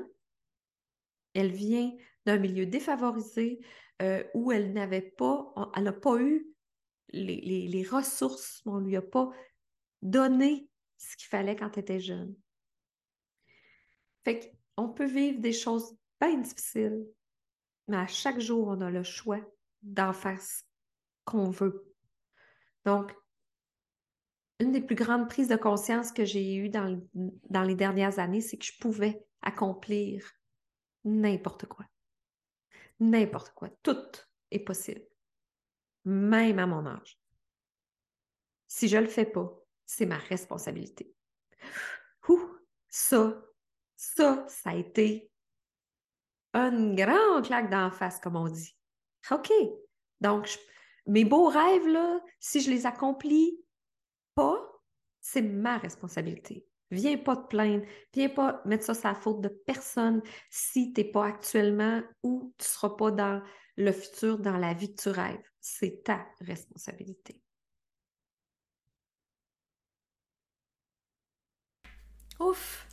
elle 1.34 1.52
vient 1.52 1.92
d'un 2.26 2.38
milieu 2.38 2.66
défavorisé 2.66 3.60
euh, 4.02 4.24
où 4.34 4.52
elle 4.52 4.72
n'avait 4.72 5.12
pas, 5.16 5.52
elle 5.76 5.84
n'a 5.84 5.92
pas 5.92 6.20
eu 6.20 6.46
les, 7.12 7.86
ressources, 7.88 8.62
on 8.66 8.80
ne 8.80 8.86
lui 8.86 8.96
a 8.96 9.02
pas 9.02 9.30
donné 10.02 10.68
ce 10.96 11.16
qu'il 11.16 11.28
fallait 11.28 11.56
quand 11.56 11.70
tu 11.70 11.80
étais 11.80 12.00
jeune. 12.00 12.34
Fait 14.24 14.52
qu'on 14.76 14.88
peut 14.88 15.06
vivre 15.06 15.40
des 15.40 15.52
choses 15.52 15.96
bien 16.20 16.38
difficiles, 16.38 17.04
mais 17.88 17.96
à 17.96 18.06
chaque 18.06 18.40
jour, 18.40 18.68
on 18.68 18.80
a 18.80 18.90
le 18.90 19.02
choix 19.02 19.40
d'en 19.82 20.12
faire 20.12 20.40
ce 20.40 20.62
qu'on 21.24 21.50
veut. 21.50 21.94
Donc, 22.84 23.14
une 24.60 24.72
des 24.72 24.80
plus 24.80 24.96
grandes 24.96 25.28
prises 25.28 25.48
de 25.48 25.56
conscience 25.56 26.12
que 26.12 26.24
j'ai 26.24 26.54
eues 26.56 26.68
dans, 26.68 27.00
dans 27.14 27.62
les 27.62 27.74
dernières 27.74 28.18
années, 28.18 28.40
c'est 28.40 28.56
que 28.56 28.64
je 28.64 28.78
pouvais 28.80 29.24
accomplir 29.42 30.30
n'importe 31.04 31.66
quoi. 31.66 31.86
N'importe 33.00 33.52
quoi. 33.54 33.68
Tout 33.82 33.98
est 34.50 34.60
possible 34.60 35.02
même 36.04 36.58
à 36.58 36.66
mon 36.66 36.86
âge. 36.86 37.18
Si 38.66 38.88
je 38.88 38.96
ne 38.96 39.02
le 39.02 39.08
fais 39.08 39.26
pas, 39.26 39.52
c'est 39.86 40.06
ma 40.06 40.18
responsabilité. 40.18 41.14
Ouh, 42.28 42.58
ça, 42.88 43.42
ça, 43.96 44.44
ça 44.48 44.70
a 44.70 44.74
été 44.74 45.30
une 46.54 46.94
grande 46.94 47.44
claque 47.44 47.70
d'en 47.70 47.90
face, 47.90 48.20
comme 48.20 48.36
on 48.36 48.48
dit. 48.48 48.76
OK. 49.30 49.50
Donc, 50.20 50.58
mes 51.06 51.24
beaux 51.24 51.48
rêves, 51.48 51.86
là, 51.86 52.20
si 52.40 52.60
je 52.60 52.70
les 52.70 52.86
accomplis 52.86 53.58
pas, 54.34 54.60
c'est 55.20 55.42
ma 55.42 55.78
responsabilité. 55.78 56.66
Viens 56.90 57.16
pas 57.16 57.36
te 57.36 57.48
plaindre, 57.48 57.84
viens 58.12 58.28
pas 58.28 58.62
mettre 58.64 58.84
ça 58.84 58.94
sur 58.94 59.08
la 59.08 59.14
faute 59.14 59.40
de 59.40 59.48
personne 59.48 60.22
si 60.50 60.92
tu 60.92 61.00
n'es 61.00 61.10
pas 61.10 61.26
actuellement 61.26 62.02
ou 62.22 62.54
tu 62.58 62.64
ne 62.64 62.68
seras 62.68 62.90
pas 62.90 63.10
dans 63.10 63.42
le 63.76 63.90
futur, 63.90 64.38
dans 64.38 64.56
la 64.56 64.74
vie 64.74 64.94
que 64.94 65.02
tu 65.02 65.08
rêves 65.08 65.42
c'est 65.64 66.04
ta 66.04 66.26
responsabilité. 66.42 67.40
Ouf! 72.38 72.86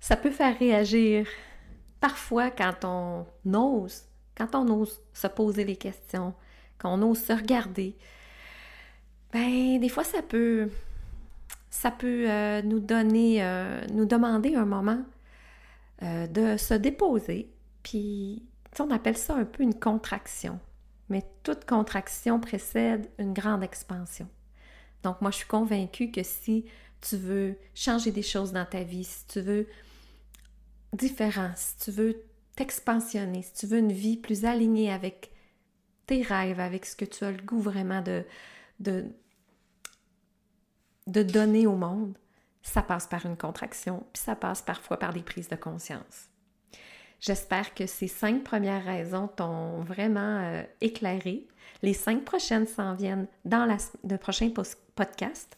Ça 0.00 0.16
peut 0.16 0.32
faire 0.32 0.58
réagir. 0.58 1.28
Parfois, 2.00 2.50
quand 2.50 2.84
on 2.84 3.26
ose, 3.54 4.02
quand 4.36 4.54
on 4.54 4.68
ose 4.80 5.00
se 5.12 5.26
poser 5.26 5.64
les 5.64 5.76
questions, 5.76 6.34
quand 6.78 6.96
on 6.96 7.10
ose 7.10 7.18
se 7.22 7.32
regarder, 7.32 7.96
ben, 9.32 9.78
des 9.80 9.88
fois, 9.88 10.04
ça 10.04 10.22
peut, 10.22 10.70
ça 11.70 11.90
peut 11.90 12.30
euh, 12.30 12.62
nous 12.62 12.80
donner, 12.80 13.42
euh, 13.42 13.84
nous 13.92 14.06
demander 14.06 14.54
un 14.54 14.64
moment 14.64 15.02
euh, 16.02 16.26
de 16.26 16.56
se 16.56 16.74
déposer. 16.74 17.50
Puis, 17.82 18.44
on 18.80 18.90
appelle 18.90 19.16
ça 19.16 19.34
un 19.34 19.44
peu 19.44 19.64
une 19.64 19.74
contraction 19.74 20.60
mais 21.08 21.24
toute 21.42 21.64
contraction 21.64 22.40
précède 22.40 23.08
une 23.18 23.32
grande 23.32 23.62
expansion. 23.62 24.28
Donc 25.02 25.20
moi, 25.20 25.30
je 25.30 25.36
suis 25.36 25.46
convaincue 25.46 26.10
que 26.10 26.22
si 26.22 26.66
tu 27.00 27.16
veux 27.16 27.56
changer 27.74 28.10
des 28.10 28.22
choses 28.22 28.52
dans 28.52 28.66
ta 28.66 28.82
vie, 28.82 29.04
si 29.04 29.26
tu 29.26 29.40
veux 29.40 29.66
différent, 30.92 31.50
si 31.56 31.76
tu 31.78 31.90
veux 31.90 32.22
t'expansionner, 32.56 33.42
si 33.42 33.52
tu 33.54 33.66
veux 33.66 33.78
une 33.78 33.92
vie 33.92 34.16
plus 34.16 34.44
alignée 34.44 34.90
avec 34.92 35.30
tes 36.06 36.22
rêves, 36.22 36.60
avec 36.60 36.86
ce 36.86 36.96
que 36.96 37.04
tu 37.04 37.24
as 37.24 37.30
le 37.30 37.42
goût 37.42 37.60
vraiment 37.60 38.02
de, 38.02 38.24
de, 38.80 39.06
de 41.06 41.22
donner 41.22 41.66
au 41.66 41.76
monde, 41.76 42.16
ça 42.62 42.82
passe 42.82 43.06
par 43.06 43.24
une 43.26 43.36
contraction, 43.36 44.06
puis 44.12 44.22
ça 44.22 44.34
passe 44.34 44.62
parfois 44.62 44.98
par 44.98 45.12
des 45.12 45.22
prises 45.22 45.48
de 45.48 45.56
conscience. 45.56 46.28
J'espère 47.20 47.74
que 47.74 47.86
ces 47.86 48.08
cinq 48.08 48.44
premières 48.44 48.84
raisons 48.84 49.28
t'ont 49.28 49.80
vraiment 49.80 50.40
euh, 50.40 50.62
éclairé. 50.80 51.48
Les 51.82 51.94
cinq 51.94 52.24
prochaines 52.24 52.66
s'en 52.66 52.94
viennent 52.94 53.26
dans 53.44 53.66
le 53.66 54.16
prochain 54.16 54.50
podcast. 54.94 55.56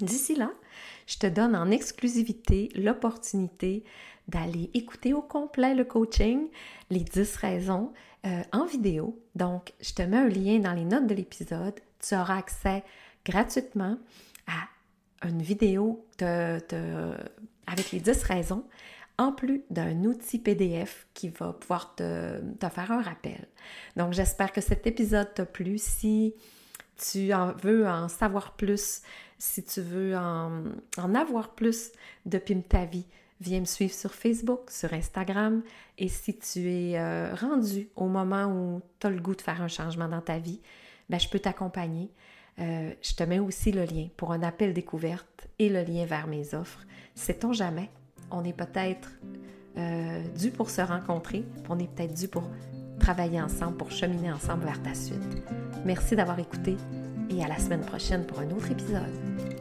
D'ici 0.00 0.34
là, 0.34 0.50
je 1.06 1.18
te 1.18 1.26
donne 1.26 1.54
en 1.54 1.70
exclusivité 1.70 2.70
l'opportunité 2.74 3.84
d'aller 4.28 4.70
écouter 4.74 5.14
au 5.14 5.22
complet 5.22 5.74
le 5.74 5.84
coaching, 5.84 6.48
les 6.90 7.00
10 7.00 7.36
raisons 7.36 7.92
euh, 8.26 8.42
en 8.52 8.64
vidéo. 8.64 9.20
Donc, 9.34 9.72
je 9.80 9.92
te 9.92 10.02
mets 10.02 10.16
un 10.16 10.28
lien 10.28 10.58
dans 10.58 10.72
les 10.72 10.84
notes 10.84 11.06
de 11.06 11.14
l'épisode. 11.14 11.74
Tu 12.00 12.14
auras 12.14 12.38
accès 12.38 12.82
gratuitement 13.24 13.98
à 14.46 15.26
une 15.26 15.42
vidéo 15.42 16.04
avec 16.20 17.92
les 17.92 18.00
10 18.00 18.22
raisons 18.24 18.64
en 19.18 19.32
plus 19.32 19.62
d'un 19.70 20.04
outil 20.04 20.38
PDF 20.38 21.06
qui 21.14 21.28
va 21.28 21.52
pouvoir 21.52 21.94
te, 21.94 22.40
faire 22.60 22.92
un 22.92 23.02
rappel. 23.02 23.46
Donc, 23.96 24.12
j'espère 24.12 24.52
que 24.52 24.60
cet 24.60 24.86
épisode 24.86 25.32
t'a 25.34 25.46
plu. 25.46 25.78
Si 25.78 26.34
tu 26.96 27.32
en 27.32 27.52
veux 27.52 27.86
en 27.86 28.08
savoir 28.08 28.52
plus, 28.52 29.02
si 29.38 29.64
tu 29.64 29.80
veux 29.80 30.16
en, 30.16 30.64
avoir 31.14 31.54
plus 31.54 31.92
de 32.26 32.38
Pim 32.38 32.60
ta 32.68 32.84
vie, 32.84 33.06
viens 33.40 33.60
me 33.60 33.64
suivre 33.64 33.92
sur 33.92 34.14
Facebook, 34.14 34.70
sur 34.70 34.92
Instagram. 34.92 35.62
Et 35.98 36.08
si 36.08 36.36
tu 36.36 36.70
es 36.70 36.98
euh, 36.98 37.34
rendu 37.34 37.88
au 37.96 38.06
moment 38.06 38.46
où 38.46 38.82
tu 39.00 39.06
as 39.06 39.10
le 39.10 39.20
goût 39.20 39.34
de 39.34 39.42
faire 39.42 39.62
un 39.62 39.68
changement 39.68 40.08
dans 40.08 40.20
ta 40.20 40.38
vie, 40.38 40.60
ben, 41.08 41.18
je 41.18 41.28
peux 41.28 41.38
t'accompagner. 41.38 42.10
Euh, 42.60 42.92
je 43.02 43.14
te 43.14 43.24
mets 43.24 43.40
aussi 43.40 43.72
le 43.72 43.84
lien 43.84 44.08
pour 44.16 44.32
un 44.32 44.42
appel 44.42 44.72
découverte 44.72 45.48
et 45.58 45.68
le 45.68 45.82
lien 45.82 46.06
vers 46.06 46.26
mes 46.26 46.54
offres. 46.54 46.84
Sait-on 47.14 47.52
jamais? 47.52 47.90
On 48.30 48.44
est 48.44 48.52
peut-être 48.52 49.10
euh, 49.76 50.22
dû 50.38 50.50
pour 50.50 50.70
se 50.70 50.80
rencontrer, 50.80 51.44
on 51.68 51.78
est 51.78 51.92
peut-être 51.92 52.14
dû 52.14 52.28
pour 52.28 52.48
travailler 53.00 53.40
ensemble, 53.40 53.76
pour 53.76 53.90
cheminer 53.90 54.32
ensemble 54.32 54.64
vers 54.64 54.80
ta 54.82 54.94
suite. 54.94 55.42
Merci 55.84 56.14
d'avoir 56.14 56.38
écouté 56.38 56.76
et 57.30 57.42
à 57.44 57.48
la 57.48 57.58
semaine 57.58 57.82
prochaine 57.82 58.24
pour 58.24 58.38
un 58.38 58.50
autre 58.50 58.70
épisode. 58.70 59.53